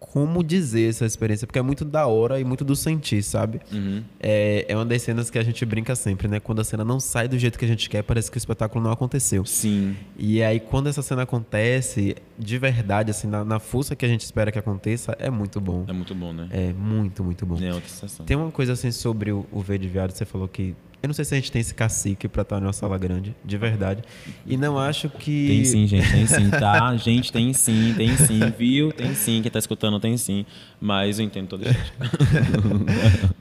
[0.00, 3.60] como dizer essa experiência, porque é muito da hora e muito do sentir, sabe?
[3.70, 4.02] Uhum.
[4.18, 6.40] É, é uma das cenas que a gente brinca sempre, né?
[6.40, 8.82] Quando a cena não sai do jeito que a gente quer, parece que o espetáculo
[8.82, 9.44] não aconteceu.
[9.44, 9.94] Sim.
[10.18, 14.22] E aí, quando essa cena acontece, de verdade, assim, na, na força que a gente
[14.22, 15.84] espera que aconteça, é muito bom.
[15.86, 16.48] É muito bom, né?
[16.50, 17.58] É muito, muito bom.
[17.62, 18.24] É outra sensação.
[18.24, 21.14] Tem uma coisa assim sobre o, o V de Viado, você falou que eu não
[21.14, 24.02] sei se a gente tem esse cacique para estar numa sala grande, de verdade.
[24.46, 25.46] E não acho que.
[25.48, 26.94] Tem sim, gente, tem sim, tá?
[26.96, 28.92] gente, tem sim, tem sim, viu?
[28.92, 29.40] Tem sim.
[29.40, 30.44] Quem tá escutando tem sim.
[30.78, 31.92] Mas eu entendo toda gente.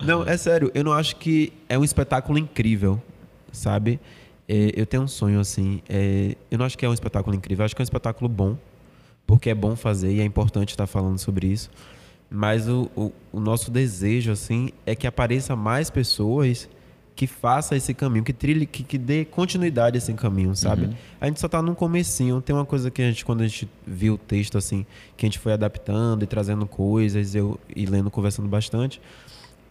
[0.06, 3.02] não, é sério, eu não acho que é um espetáculo incrível,
[3.52, 4.00] sabe?
[4.48, 5.82] É, eu tenho um sonho assim.
[5.90, 8.30] É, eu não acho que é um espetáculo incrível, eu acho que é um espetáculo
[8.30, 8.58] bom,
[9.28, 11.70] porque é bom fazer e é importante estar falando sobre isso.
[12.32, 16.70] Mas o, o, o nosso desejo, assim, é que apareça mais pessoas
[17.20, 20.86] que faça esse caminho, que trilhe, que, que dê continuidade a esse caminho, sabe?
[20.86, 20.94] Uhum.
[21.20, 22.40] A gente só tá num comecinho.
[22.40, 24.86] Tem uma coisa que a gente, quando a gente viu o texto, assim,
[25.18, 29.02] que a gente foi adaptando e trazendo coisas, eu e lendo, conversando bastante,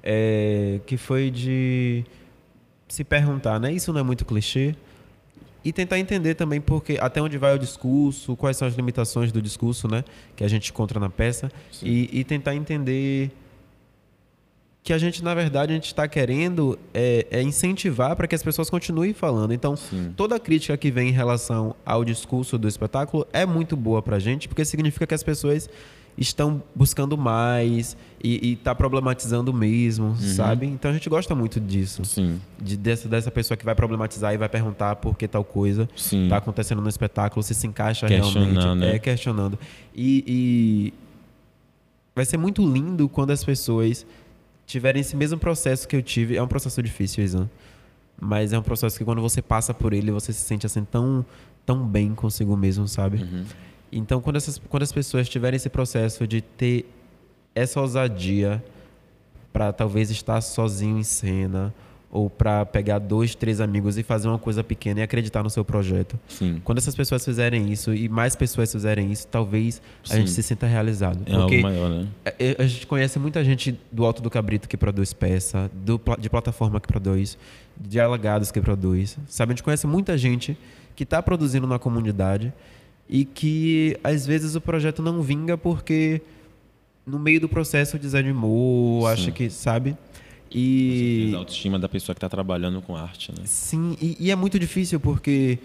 [0.03, 2.05] é, que foi de
[2.87, 3.73] se perguntar, né?
[3.73, 4.75] Isso não é muito clichê?
[5.65, 9.41] E tentar entender também porque até onde vai o discurso, quais são as limitações do
[9.41, 10.05] discurso, né?
[10.37, 11.51] Que a gente encontra na peça.
[11.83, 13.31] E, e tentar entender
[14.89, 18.43] que a gente, na verdade, a gente está querendo é, é incentivar para que as
[18.43, 19.53] pessoas continuem falando.
[19.53, 20.15] Então, Sim.
[20.17, 24.19] toda crítica que vem em relação ao discurso do espetáculo é muito boa para a
[24.19, 25.69] gente, porque significa que as pessoas
[26.17, 30.17] estão buscando mais e, está problematizando mesmo, uhum.
[30.17, 30.65] sabe?
[30.65, 32.03] Então a gente gosta muito disso.
[32.07, 32.41] Sim.
[32.59, 36.39] De, dessa, dessa pessoa que vai problematizar e vai perguntar por que tal coisa está
[36.39, 38.67] acontecendo no espetáculo, se se encaixa realmente.
[38.75, 38.95] Né?
[38.95, 39.59] É, questionando.
[39.95, 40.95] E, e
[42.17, 44.07] vai ser muito lindo quando as pessoas
[44.69, 46.37] tiverem esse mesmo processo que eu tive.
[46.37, 47.49] É um processo difícil, Isan.
[48.21, 51.25] Mas é um processo que quando você passa por ele, você se sente assim tão,
[51.65, 53.23] tão bem consigo mesmo, sabe?
[53.23, 53.45] Uhum.
[53.91, 56.85] Então, quando, essas, quando as pessoas tiverem esse processo de ter
[57.55, 58.63] essa ousadia
[59.53, 61.75] para talvez estar sozinho em cena
[62.11, 65.65] ou para pegar dois, três amigos e fazer uma coisa pequena e acreditar no seu
[65.65, 66.19] projeto.
[66.27, 66.61] Sim.
[66.65, 70.15] Quando essas pessoas fizerem isso e mais pessoas fizerem isso, talvez Sim.
[70.15, 71.21] a gente se sinta realizado.
[71.27, 72.09] É Porque algo maior, né?
[72.39, 76.31] É, a, gente conhece muita gente do Alto do Cabrito que produz peça, do, de
[76.31, 77.37] plataforma que produz,
[77.79, 79.19] de alagados que produz.
[79.27, 80.57] Sabe, a gente conhece muita gente
[80.97, 82.53] que está produzindo na comunidade
[83.07, 86.23] e que às vezes o projeto não vinga porque
[87.07, 89.13] no meio do processo desanimou, Sim.
[89.13, 89.97] acha que, sabe?
[90.51, 93.45] E a autoestima da pessoa que está trabalhando com arte, né?
[93.45, 95.59] Sim, e, e, é muito difícil porque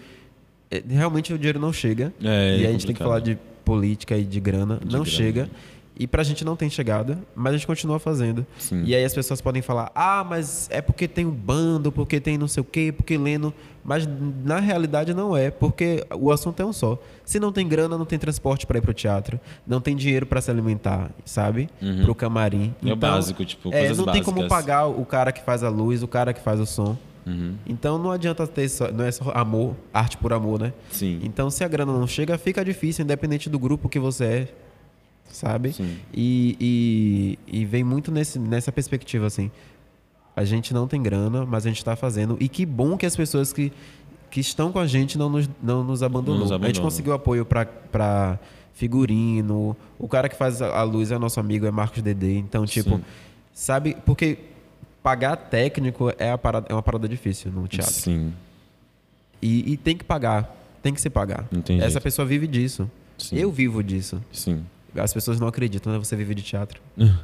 [0.70, 2.12] é, realmente o dinheiro não chega.
[2.22, 5.02] É, e é a gente tem que falar de política e de grana, de não
[5.02, 5.06] grana.
[5.06, 5.50] chega.
[5.96, 8.44] E pra gente não tem chegada, mas a gente continua fazendo.
[8.58, 8.82] Sim.
[8.84, 12.36] E aí as pessoas podem falar: ah, mas é porque tem um bando, porque tem
[12.36, 13.54] não sei o quê, porque lendo.
[13.84, 14.08] Mas
[14.44, 16.98] na realidade não é, porque o assunto é um só.
[17.24, 20.40] Se não tem grana, não tem transporte para ir pro teatro, não tem dinheiro para
[20.40, 21.68] se alimentar, sabe?
[21.80, 22.02] Uhum.
[22.04, 22.74] Pro camarim.
[22.82, 24.12] É então, o básico, tipo, é, Não básicas.
[24.14, 26.96] tem como pagar o cara que faz a luz, o cara que faz o som.
[27.26, 27.54] Uhum.
[27.66, 30.72] Então não adianta ter só, não é só amor, arte por amor, né?
[30.90, 31.20] Sim.
[31.22, 34.48] Então se a grana não chega, fica difícil, independente do grupo que você é
[35.30, 35.74] sabe?
[36.12, 39.50] E, e, e vem muito nesse, nessa perspectiva, assim.
[40.36, 42.36] A gente não tem grana, mas a gente está fazendo.
[42.40, 43.72] E que bom que as pessoas que,
[44.30, 46.34] que estão com a gente não nos, não nos abandonou.
[46.34, 46.70] Não nos abandonou.
[46.70, 48.38] A gente conseguiu apoio para
[48.74, 49.76] figurino.
[49.98, 52.36] O cara que faz a luz é nosso amigo, é Marcos Dedê.
[52.36, 53.04] Então, tipo, Sim.
[53.52, 53.96] sabe?
[54.04, 54.38] Porque
[55.02, 57.92] pagar técnico é, a parada, é uma parada difícil no teatro.
[57.92, 58.32] Sim.
[59.40, 60.52] E, e tem que pagar.
[60.82, 61.46] Tem que se pagar.
[61.80, 62.90] Essa pessoa vive disso.
[63.16, 63.36] Sim.
[63.36, 64.20] Eu vivo disso.
[64.32, 64.64] Sim.
[64.96, 65.98] As pessoas não acreditam, né?
[65.98, 66.80] Você vive de teatro.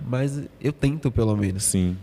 [0.07, 1.65] Mas eu tento, pelo menos.
[1.65, 1.97] Sim.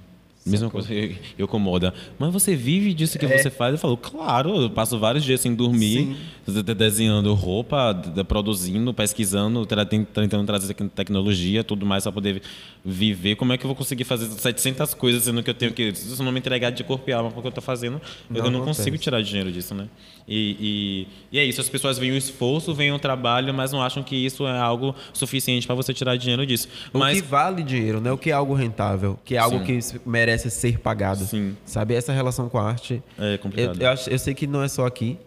[0.47, 1.93] Mesma coisa, eu, eu comoda.
[2.17, 3.38] Mas você vive disso que é.
[3.38, 3.73] você faz?
[3.73, 6.63] Eu falo, claro, eu passo vários dias sem dormir, Sim.
[6.73, 7.93] desenhando roupa,
[8.27, 12.41] produzindo, pesquisando, tentando trazer tecnologia, tudo mais para poder
[12.89, 13.36] viver.
[13.36, 15.93] Como é que eu vou conseguir fazer 700 coisas sendo que eu tenho que.
[15.93, 18.43] Se eu não me entregar de corpo e alma porque eu estou fazendo, não eu
[18.50, 18.80] não acontece.
[18.80, 19.89] consigo tirar dinheiro disso, né?
[20.26, 23.82] E, e, e, é isso, as pessoas veem o esforço, veem o trabalho, mas não
[23.82, 26.69] acham que isso é algo suficiente para você tirar dinheiro disso.
[26.93, 27.17] Mas...
[27.17, 28.10] O que vale dinheiro, né?
[28.10, 29.65] O que é algo rentável, que é algo Sim.
[29.65, 31.26] que merece ser pagado.
[31.26, 31.58] Sim.
[31.65, 31.93] Sabe?
[31.93, 33.04] Essa relação com a arte.
[33.19, 33.82] É complicado.
[33.82, 35.17] Eu, eu, acho, eu sei que não é só aqui,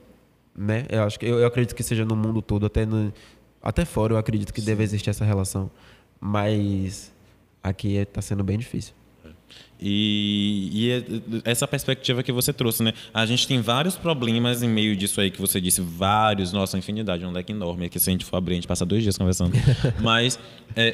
[0.57, 0.87] né?
[0.89, 3.13] Eu, acho que, eu, eu acredito que seja no mundo todo, até, no,
[3.63, 4.67] até fora eu acredito que Sim.
[4.67, 5.71] deve existir essa relação.
[6.19, 7.11] Mas
[7.63, 8.95] aqui está sendo bem difícil.
[9.83, 12.93] E, e, é essa perspectiva que você trouxe, né?
[13.15, 17.25] A gente tem vários problemas em meio disso aí que você disse, vários, nossa, infinidade,
[17.25, 17.89] um leque enorme.
[17.89, 19.53] Que se a gente for abrir, a gente passa dois dias conversando.
[20.01, 20.39] Mas
[20.77, 20.89] é,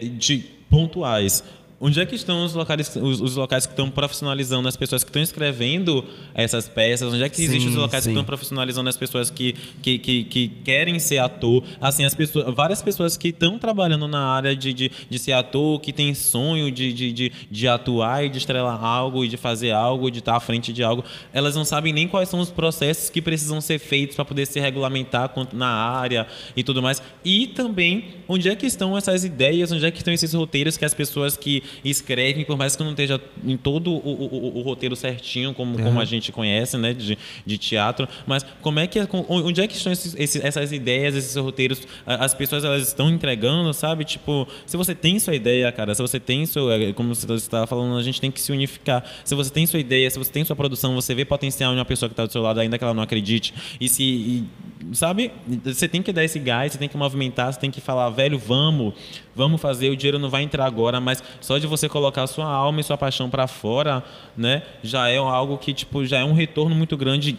[0.00, 1.44] é, é, de pontuais.
[1.84, 5.10] Onde é que estão os locais, os, os, locais que estão profissionalizando as pessoas que
[5.10, 7.12] estão escrevendo essas peças?
[7.12, 8.10] Onde é que existem os locais sim.
[8.10, 11.64] que estão profissionalizando as pessoas que, que, que, que, querem ser ator?
[11.80, 15.80] Assim, as pessoas, várias pessoas que estão trabalhando na área de, de, de ser ator,
[15.80, 19.72] que têm sonho de, de, de, de, atuar e de estrelar algo, e de fazer
[19.72, 23.10] algo, de estar à frente de algo, elas não sabem nem quais são os processos
[23.10, 27.02] que precisam ser feitos para poder se regulamentar na área e tudo mais.
[27.24, 30.84] E também, onde é que estão essas ideias, onde é que estão esses roteiros que
[30.84, 34.96] as pessoas que escrevem, por mais que não esteja em todo o, o, o roteiro
[34.96, 35.84] certinho, como, uhum.
[35.84, 39.76] como a gente conhece, né, de, de teatro, mas como é que, onde é que
[39.76, 44.04] estão esses, esses, essas ideias, esses roteiros, as pessoas elas estão entregando, sabe?
[44.04, 47.66] Tipo, se você tem sua ideia, cara, se você tem seu, é, como você estava
[47.66, 49.04] falando, a gente tem que se unificar.
[49.24, 51.84] Se você tem sua ideia, se você tem sua produção, você vê potencial em uma
[51.84, 54.44] pessoa que está do seu lado, ainda que ela não acredite, e se, e,
[54.92, 55.32] sabe?
[55.64, 58.38] Você tem que dar esse gás, você tem que movimentar, você tem que falar, velho,
[58.38, 58.94] vamos,
[59.34, 62.80] vamos fazer, o dinheiro não vai entrar agora, mas só de você colocar sua alma
[62.80, 64.02] e sua paixão para fora,
[64.36, 67.38] né, já é algo que tipo já é um retorno muito grande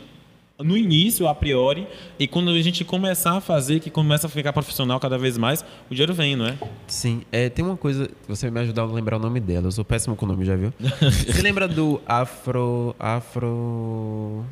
[0.60, 4.54] no início, a priori, e quando a gente começar a fazer, que começa a ficar
[4.54, 6.58] profissional cada vez mais, o dinheiro vem, não é?
[6.88, 7.24] Sim.
[7.32, 9.68] É, tem uma coisa, você me ajudar a lembrar o nome dela.
[9.68, 10.72] Eu sou péssimo com o nome, já viu?
[10.80, 12.96] você lembra do Afro.
[13.00, 14.46] Afro.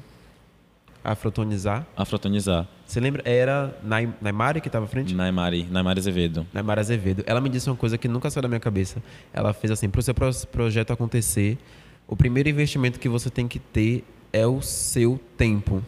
[1.04, 1.86] Afrotonizar.
[1.96, 2.68] Afrotonizar.
[2.92, 3.24] Você lembra?
[3.24, 3.74] Era
[4.22, 5.16] Naimari que estava à frente?
[5.16, 6.46] Naimari, Naimari Azevedo.
[6.54, 7.24] Naimari Azevedo.
[7.26, 9.02] Ela me disse uma coisa que nunca saiu da minha cabeça.
[9.32, 10.14] Ela fez assim: para o seu
[10.52, 11.58] projeto acontecer,
[12.06, 15.82] o primeiro investimento que você tem que ter é o seu tempo.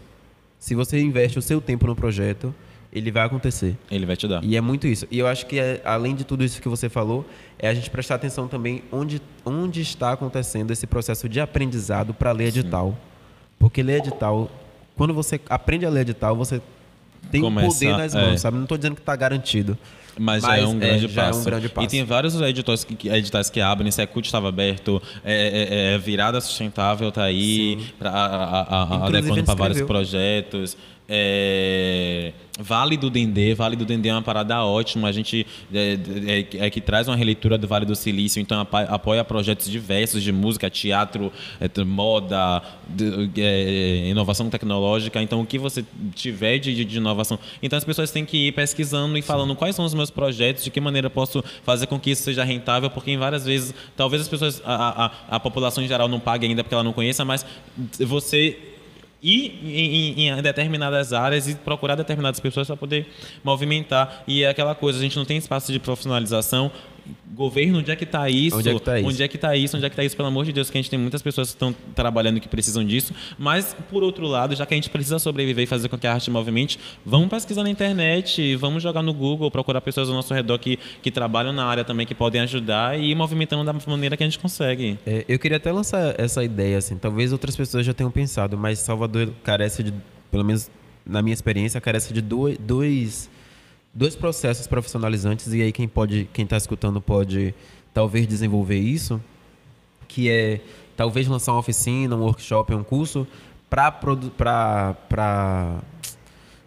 [0.58, 2.56] Se você investe o seu tempo no projeto,
[2.90, 3.76] ele vai acontecer.
[3.92, 4.42] Ele vai te dar.
[4.42, 5.06] E é muito isso.
[5.12, 7.26] E eu acho que, é, além de tudo isso que você falou,
[7.60, 12.32] é a gente prestar atenção também onde, onde está acontecendo esse processo de aprendizado para
[12.32, 12.92] ler edital.
[12.92, 12.98] Sim.
[13.60, 14.50] Porque ler edital,
[14.96, 16.62] quando você aprende a ler edital, você
[17.32, 18.38] tem o poder nas mãos, é.
[18.38, 18.58] sabe?
[18.58, 19.78] Não estou dizendo que está garantido.
[20.20, 21.40] Mas, Mas, é, um grande é, passo.
[21.40, 21.88] É um grande passo.
[21.88, 26.40] E tem vários editais que, editais que abrem, Secult estava aberto, é, é, é, Virada
[26.40, 30.78] Sustentável está aí, pra, a, a, adequando para vários projetos.
[31.08, 35.10] É, vale do Dendê, Vale do Dendê é uma parada ótima.
[35.10, 39.24] A gente é, é, é que traz uma releitura do Vale do Silício, então apoia
[39.24, 45.22] projetos diversos de música, teatro, é, moda, de, é, inovação tecnológica.
[45.22, 45.84] Então, o que você
[46.16, 47.38] tiver de, de, inovação.
[47.62, 49.56] Então, as pessoas têm que ir pesquisando e falando Sim.
[49.56, 52.90] quais são os meus projetos, de que maneira posso fazer com que isso seja rentável,
[52.90, 56.46] porque em várias vezes, talvez as pessoas, a, a, a população em geral não pague
[56.46, 57.46] ainda porque ela não conheça, mas
[58.00, 58.73] você
[59.24, 63.08] ir em, em, determinadas áreas e procurar determinadas pessoas para poder
[63.44, 64.24] movimentar.
[64.28, 66.72] E é aquela coisa, a gente não tem espaço de profissionalização,
[67.34, 68.58] governo, onde é que está isso?
[68.58, 69.08] Onde é que está isso?
[69.10, 69.78] Onde é que está isso?
[69.78, 70.16] Onde é que está isso?
[70.16, 72.84] Pelo amor de Deus, que a gente tem muitas pessoas que estão trabalhando que precisam
[72.84, 73.14] disso.
[73.38, 76.14] Mas, por outro lado, já que a gente precisa sobreviver e fazer com que a
[76.14, 80.60] arte movimente, vamos pesquisar na internet, vamos jogar no Google, procurar pessoas ao nosso redor
[80.60, 84.24] que, que trabalham na área também, que podem ajudar e ir movimentando da maneira que
[84.24, 84.98] a gente consegue.
[85.06, 88.80] É, eu queria até lançar essa ideia, assim, talvez outras pessoas já tenham pensado, mas
[88.80, 89.94] Salvador carece de,
[90.32, 90.70] pelo menos
[91.06, 93.30] na minha experiência, carece de dois, dois
[93.94, 97.54] dois processos profissionalizantes e aí quem pode, quem está escutando pode
[97.94, 99.22] talvez desenvolver isso,
[100.08, 100.60] que é
[100.98, 103.28] talvez lançar uma oficina, um workshop, um curso
[103.70, 105.82] para para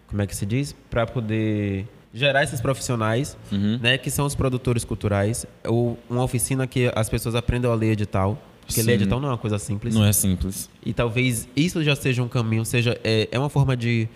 [0.09, 3.79] como é que se diz, para poder gerar esses profissionais, uhum.
[3.79, 7.93] né, que são os produtores culturais, ou uma oficina que as pessoas aprendam a ler
[7.93, 8.41] edital.
[8.65, 8.87] Porque Sim.
[8.87, 9.95] ler edital não é uma coisa simples.
[9.95, 10.71] Não é simples.
[10.85, 14.09] E talvez isso já seja um caminho, seja é, é uma forma de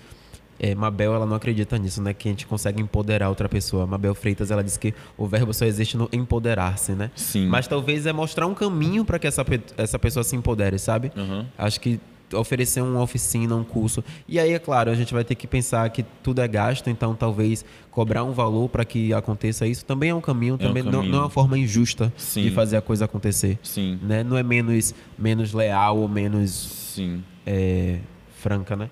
[0.61, 2.12] é, Mabel, ela não acredita nisso, né?
[2.12, 3.86] Que a gente consegue empoderar outra pessoa.
[3.86, 7.11] Mabel Freitas, ela diz que o verbo só existe no empoderar-se, né?
[7.16, 7.46] Sim.
[7.46, 9.42] Mas talvez é mostrar um caminho para que essa,
[9.78, 11.11] essa pessoa se empodere, sabe?
[11.16, 11.46] Uhum.
[11.56, 11.98] Acho que
[12.34, 14.04] oferecer uma oficina, um curso.
[14.28, 17.14] E aí, é claro, a gente vai ter que pensar que tudo é gasto, então
[17.14, 20.90] talvez cobrar um valor para que aconteça isso também é um caminho, é também um
[20.90, 21.02] caminho.
[21.04, 22.42] Não, não, é uma forma injusta Sim.
[22.42, 23.58] de fazer a coisa acontecer.
[23.62, 23.98] Sim.
[24.02, 24.22] Né?
[24.22, 26.50] Não é menos, menos leal ou menos
[26.94, 27.24] Sim.
[27.46, 27.98] É,
[28.36, 28.90] franca, né?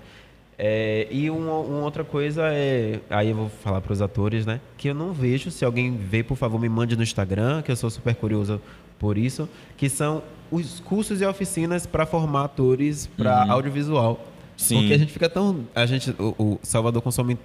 [0.59, 2.99] É, e uma, uma, outra coisa é.
[3.09, 4.61] Aí eu vou falar para os atores, né?
[4.77, 5.53] Que eu não vejo.
[5.53, 8.61] Se alguém vê, por favor, me mande no Instagram, que eu sou super curioso
[8.99, 9.49] por isso.
[9.77, 13.53] Que são os cursos e oficinas para formar atores para uhum.
[13.53, 14.27] audiovisual.
[14.57, 14.81] Sim.
[14.81, 15.65] Porque a gente fica tão.
[15.73, 17.39] A gente, o, o Salvador consome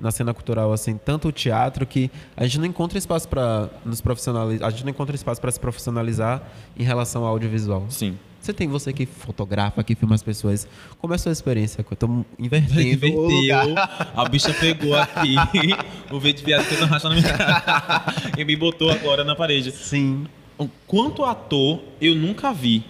[0.00, 4.00] na cena cultural assim tanto o teatro que a gente não encontra espaço para nos
[4.00, 6.42] profissionalizar a gente não encontra espaço para se profissionalizar
[6.74, 10.66] em relação ao audiovisual sim você tem você que fotografa, que filma as pessoas.
[10.98, 11.84] Como é a sua experiência?
[11.90, 12.80] Estamos invertendo.
[12.80, 13.74] Inverteu.
[14.16, 15.36] A bicha pegou aqui
[16.10, 18.04] o vídeo de viado fez uma racha na minha cara
[18.36, 19.70] e me botou agora na parede.
[19.70, 20.26] Sim.
[20.86, 22.82] Quanto ator eu nunca vi.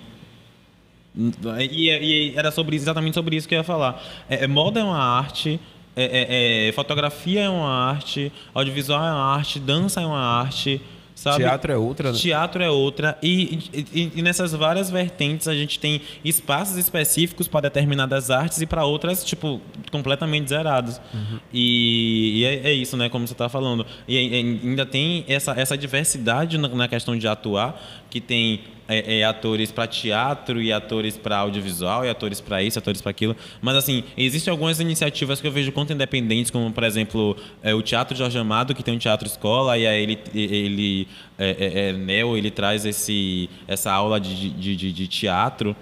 [1.59, 4.01] E, e era sobre exatamente sobre isso que eu ia falar.
[4.29, 5.61] É, é moda é uma arte,
[5.97, 10.81] é, é, é, fotografia é uma arte, audiovisual é uma arte, dança é uma arte.
[11.21, 11.45] Sabe?
[11.45, 12.19] Teatro é outra, né?
[12.19, 13.19] Teatro é outra.
[13.23, 13.59] E,
[13.93, 18.87] e, e, nessas várias vertentes a gente tem espaços específicos para determinadas artes e para
[18.87, 19.61] outras, tipo,
[19.93, 20.99] completamente zerados.
[21.13, 21.39] Uhum.
[21.53, 23.11] E, e é, é, isso, né?
[23.11, 23.85] Como você está falando.
[24.09, 29.25] E, ainda tem essa, essa diversidade na, na questão de atuar, que tem é, é,
[29.25, 33.37] atores para teatro e atores para audiovisual e atores para isso, atores para aquilo.
[33.63, 37.83] Mas assim, existem algumas iniciativas que eu vejo quanto independentes, como por exemplo é, o
[37.83, 41.93] Teatro Jorge Amado, que tem um teatro escola e aí ele, ele é, é, é
[41.93, 45.77] Neo, ele traz esse, essa aula de, de, de, de teatro.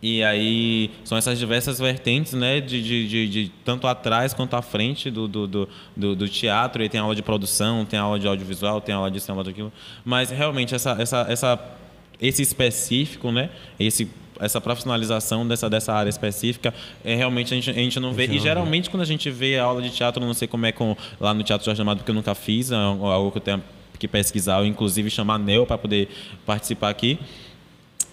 [0.00, 2.60] E aí são essas diversas vertentes, né?
[2.60, 5.68] De, de, de, de tanto atrás quanto à frente do, do, do,
[6.16, 6.82] do, teatro.
[6.82, 9.72] E tem aula de produção, tem aula de audiovisual, tem aula tem aula daquilo.
[10.04, 11.56] Mas realmente essa, essa, essa
[12.22, 13.50] esse específico, né?
[13.78, 14.08] Esse
[14.40, 18.26] essa profissionalização dessa, dessa área específica, é, realmente a gente, a gente não vê.
[18.26, 20.96] E geralmente quando a gente vê a aula de teatro, não sei como é com,
[21.20, 23.62] lá no Teatro Jorge Amado, porque eu nunca fiz, é algo que eu tenho
[23.98, 26.08] que pesquisar, ou inclusive chamar Neo para poder
[26.44, 27.20] participar aqui.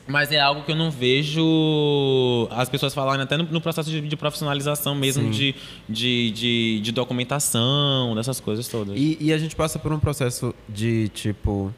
[0.08, 4.02] Mas é algo que eu não vejo as pessoas falarem até no, no processo de,
[4.02, 5.56] de, profissionalização mesmo, de,
[5.88, 8.98] de, de, de, documentação, dessas coisas todas.
[8.98, 11.74] E, e a gente passa por um processo de, tipo,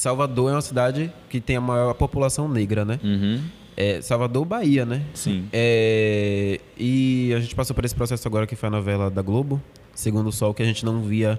[0.00, 2.98] Salvador é uma cidade que tem a maior população negra, né?
[3.04, 3.42] Uhum.
[3.76, 5.02] É Salvador, Bahia, né?
[5.12, 5.46] Sim.
[5.52, 9.60] É, e a gente passou por esse processo agora que foi a novela da Globo,
[9.94, 11.38] Segundo o Sol, que a gente não via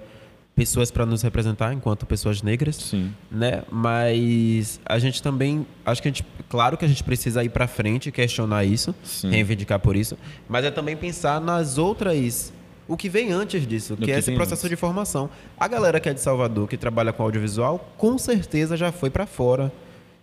[0.54, 3.12] pessoas para nos representar enquanto pessoas negras, Sim.
[3.28, 3.64] né?
[3.68, 7.66] Mas a gente também, acho que a gente, claro que a gente precisa ir para
[7.66, 9.30] frente, questionar isso, Sim.
[9.30, 10.16] reivindicar por isso,
[10.48, 12.52] mas é também pensar nas outras
[12.88, 14.70] o que vem antes disso, que, que, é esse processo antes.
[14.70, 15.30] de formação.
[15.58, 19.26] A galera que é de Salvador, que trabalha com audiovisual, com certeza já foi para
[19.26, 19.72] fora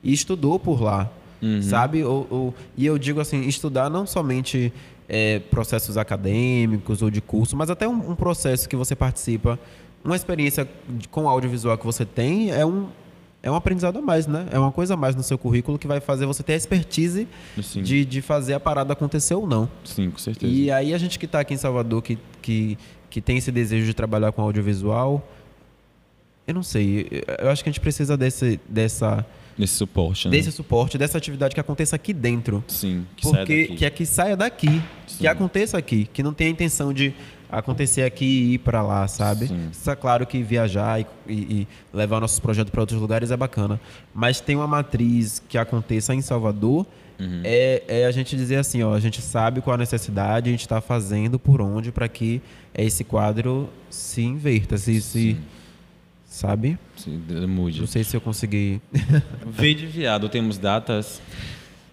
[0.03, 1.09] e estudou por lá,
[1.41, 1.61] uhum.
[1.61, 2.03] sabe?
[2.03, 4.73] Ou, ou, e eu digo assim, estudar não somente
[5.07, 9.59] é, processos acadêmicos ou de curso, mas até um, um processo que você participa,
[10.03, 10.67] uma experiência
[11.11, 12.87] com audiovisual que você tem é um
[13.41, 14.47] é um aprendizado a mais, né?
[14.51, 17.27] É uma coisa a mais no seu currículo que vai fazer você ter a expertise
[17.81, 19.69] de, de fazer a parada acontecer ou não.
[19.85, 20.51] Sim, com certeza.
[20.51, 22.77] E aí a gente que está aqui em Salvador, que, que,
[23.09, 25.25] que tem esse desejo de trabalhar com audiovisual,
[26.45, 27.07] eu não sei,
[27.39, 29.25] eu acho que a gente precisa desse, dessa...
[29.57, 30.31] Desse suporte, né?
[30.37, 32.63] Desse suporte, dessa atividade que aconteça aqui dentro.
[32.67, 33.75] Sim, que Porque, saia daqui.
[33.75, 35.17] Que é que saia daqui, Sim.
[35.19, 37.13] que aconteça aqui, que não tenha a intenção de
[37.49, 39.47] acontecer aqui e ir para lá, sabe?
[39.47, 39.69] Sim.
[39.71, 43.79] Está claro que viajar e, e, e levar nossos projetos para outros lugares é bacana,
[44.13, 46.85] mas tem uma matriz que aconteça em Salvador.
[47.19, 47.41] Uhum.
[47.43, 50.61] É, é, a gente dizer assim, ó, a gente sabe qual a necessidade, a gente
[50.61, 52.41] está fazendo por onde para que
[52.73, 55.37] esse quadro se inverta, se, se
[56.25, 56.77] sabe?
[56.95, 57.81] Se mude.
[57.81, 58.81] Não sei se eu consegui.
[59.45, 61.21] Veio de viado, temos datas?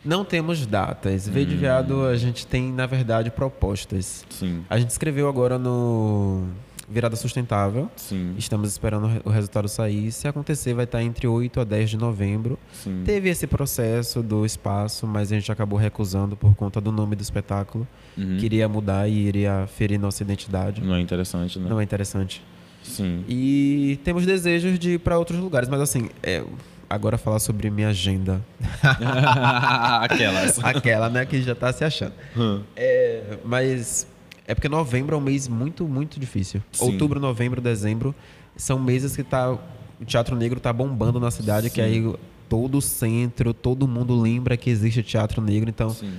[0.07, 1.29] Não temos datas.
[1.29, 1.59] V de hum.
[1.59, 4.25] Viado, a gente tem, na verdade, propostas.
[4.31, 4.65] Sim.
[4.71, 6.45] A gente escreveu agora no
[6.89, 7.91] Virada Sustentável.
[7.97, 8.35] Sim.
[8.39, 10.13] Estamos esperando o resultado sair.
[10.13, 12.59] Se acontecer, vai estar entre 8 a 10 de novembro.
[12.73, 13.03] Sim.
[13.05, 17.23] Teve esse processo do espaço, mas a gente acabou recusando por conta do nome do
[17.23, 17.87] espetáculo.
[18.17, 18.37] Uhum.
[18.39, 20.81] Queria mudar e iria ferir nossa identidade.
[20.81, 21.69] Não é interessante, né?
[21.69, 22.43] Não é interessante.
[22.83, 23.25] Sim.
[23.29, 26.45] E temos desejos de ir para outros lugares, mas assim, é,
[26.89, 28.45] agora falar sobre minha agenda.
[30.03, 30.59] Aquelas.
[30.65, 32.13] Aquela, né, que já está se achando.
[32.37, 32.63] Hum.
[32.75, 34.07] É, mas
[34.47, 36.63] é porque novembro é um mês muito, muito difícil.
[36.73, 36.85] Sim.
[36.85, 38.15] Outubro, novembro, dezembro
[38.57, 41.75] são meses que tá, o Teatro Negro tá bombando na cidade, Sim.
[41.75, 42.15] que aí
[42.49, 46.15] todo o centro, todo mundo lembra que existe Teatro Negro, então Sim.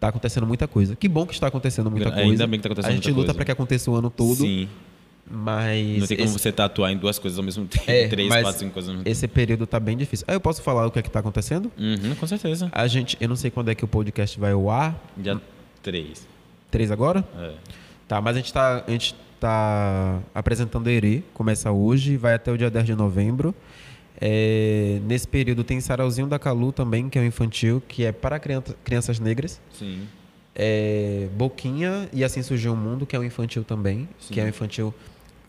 [0.00, 0.96] tá acontecendo muita coisa.
[0.96, 2.22] Que bom que está acontecendo muita coisa.
[2.22, 4.36] Ainda bem que tá acontecendo A gente luta para que aconteça o ano todo.
[4.36, 4.68] Sim.
[5.30, 5.98] Mas.
[5.98, 6.38] Não tem como esse...
[6.38, 7.84] você tatuar em duas coisas ao mesmo tempo.
[7.90, 9.12] É, três, quatro, cinco coisas ao mesmo tempo.
[9.12, 10.24] Esse período tá bem difícil.
[10.28, 11.72] Ah, eu posso falar o que é que tá acontecendo?
[11.78, 12.68] Uhum, com certeza.
[12.72, 13.16] A gente.
[13.20, 14.94] Eu não sei quando é que o podcast vai ao ar.
[15.16, 15.40] Dia
[15.82, 16.26] 3.
[16.70, 17.24] 3 agora?
[17.38, 17.52] É.
[18.06, 18.84] Tá, mas a gente tá.
[18.86, 23.54] A gente tá apresentando Herê, começa hoje, vai até o dia 10 de novembro.
[24.20, 28.38] É, nesse período tem Sarauzinho da Calu também, que é um infantil, que é para
[28.38, 29.60] criança, crianças negras.
[29.78, 30.06] Sim.
[30.54, 34.34] É, Boquinha e Assim Surgiu o Mundo, que é um infantil também, Sim.
[34.34, 34.94] que é um infantil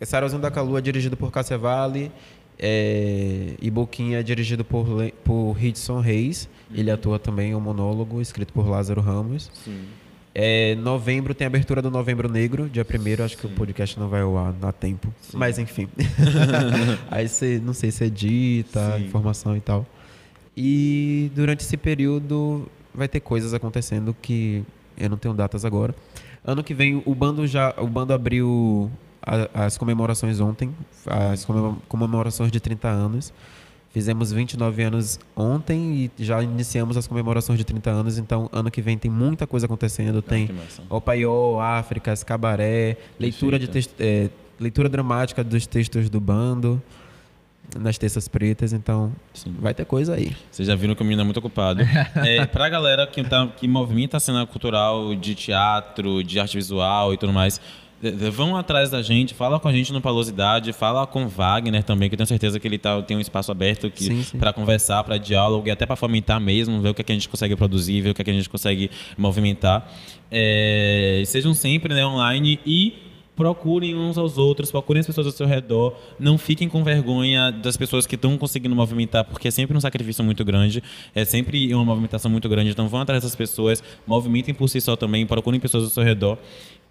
[0.03, 2.11] Sarauzinho da Calua é dirigido por Cássia Vale
[2.57, 4.87] é, e Boquinha é dirigido por,
[5.23, 6.49] por Hidson Reis.
[6.69, 6.77] Uhum.
[6.77, 9.51] Ele atua também em um monólogo escrito por Lázaro Ramos.
[9.63, 9.83] Sim.
[10.37, 13.41] É, novembro tem a abertura do Novembro Negro, dia 1 acho Sim.
[13.41, 15.13] que o podcast não vai ao ar a tempo.
[15.21, 15.37] Sim.
[15.37, 15.87] Mas enfim.
[17.09, 19.05] Aí você, não sei se edita, Sim.
[19.05, 19.85] informação e tal.
[20.55, 24.63] E durante esse período vai ter coisas acontecendo que
[24.97, 25.95] eu não tenho datas agora.
[26.43, 28.91] Ano que vem o bando já, o bando abriu
[29.53, 30.73] as comemorações ontem,
[31.05, 31.45] as
[31.87, 33.33] comemorações de 30 anos.
[33.91, 38.81] Fizemos 29 anos ontem e já iniciamos as comemorações de 30 anos, então ano que
[38.81, 40.21] vem tem muita coisa acontecendo.
[40.21, 40.49] Tem
[40.89, 46.81] Opaió, África, Cabaré, leitura, de texto, é, leitura dramática dos textos do bando
[47.79, 49.55] nas terças pretas, então Sim.
[49.59, 50.35] vai ter coisa aí.
[50.51, 51.81] Vocês já viram que o menino é muito ocupado.
[52.15, 57.13] é, pra galera que, tá, que movimenta a cena cultural de teatro, de arte visual
[57.13, 57.59] e tudo mais,
[58.31, 62.15] Vão atrás da gente, fala com a gente no Palosidade, fala com Wagner também, que
[62.15, 63.91] eu tenho certeza que ele tá, tem um espaço aberto
[64.37, 67.15] para conversar, para diálogo e até para fomentar mesmo, ver o que, é que a
[67.15, 69.89] gente consegue produzir, ver o que, é que a gente consegue movimentar.
[70.29, 72.93] É, sejam sempre né, online e
[73.35, 77.75] procurem uns aos outros, procurem as pessoas ao seu redor, não fiquem com vergonha das
[77.75, 80.81] pessoas que estão conseguindo movimentar, porque é sempre um sacrifício muito grande,
[81.13, 84.95] é sempre uma movimentação muito grande, então vão atrás dessas pessoas, movimentem por si só
[84.95, 86.37] também, procurem pessoas ao seu redor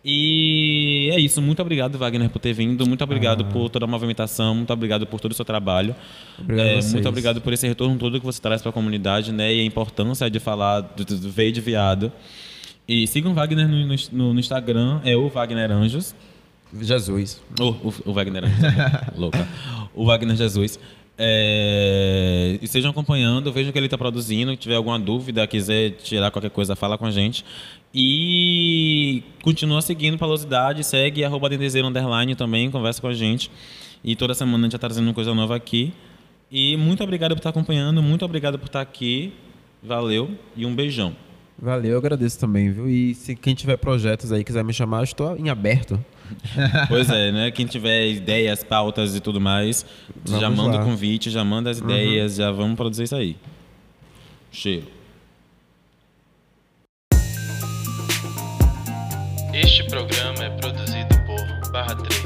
[0.04, 1.40] e é isso.
[1.40, 2.86] Muito obrigado, Wagner, por ter vindo.
[2.86, 3.50] Muito obrigado ah.
[3.50, 4.54] por toda a movimentação.
[4.54, 5.96] Muito obrigado por todo o seu trabalho.
[6.38, 9.54] Obrigado é, muito obrigado por esse retorno todo que você traz para a comunidade, né?
[9.54, 12.12] E a importância de falar do, do, do veio de viado.
[12.86, 16.14] E sigam o Wagner no, no, no, Instagram, é o Wagner Anjos.
[16.82, 17.40] Jesus.
[17.58, 18.58] Oh, o, o Wagner Anjos.
[19.16, 19.48] Louca.
[19.94, 20.78] O Wagner Jesus.
[21.16, 24.50] É, estejam acompanhando, vejam o que ele está produzindo.
[24.52, 27.44] Se tiver alguma dúvida, quiser tirar qualquer coisa, fala com a gente.
[27.94, 33.50] E continua seguindo Palosidade, segue arroba Underline também, conversa com a gente.
[34.02, 35.92] E toda semana a gente está trazendo coisa nova aqui.
[36.50, 39.32] E muito obrigado por estar acompanhando, muito obrigado por estar aqui.
[39.82, 41.14] Valeu e um beijão.
[41.56, 42.88] Valeu, eu agradeço também, viu?
[42.88, 46.04] E se quem tiver projetos aí quiser me chamar, eu estou em aberto.
[46.88, 47.50] Pois é, né?
[47.50, 49.84] Quem tiver ideias, pautas e tudo mais,
[50.24, 51.90] vamos já manda o convite, já manda as uhum.
[51.90, 52.44] ideias, uhum.
[52.44, 53.36] já vamos produzir isso aí.
[54.50, 54.86] Cheiro.
[59.52, 61.14] Este programa é produzido
[61.72, 62.23] barra 3.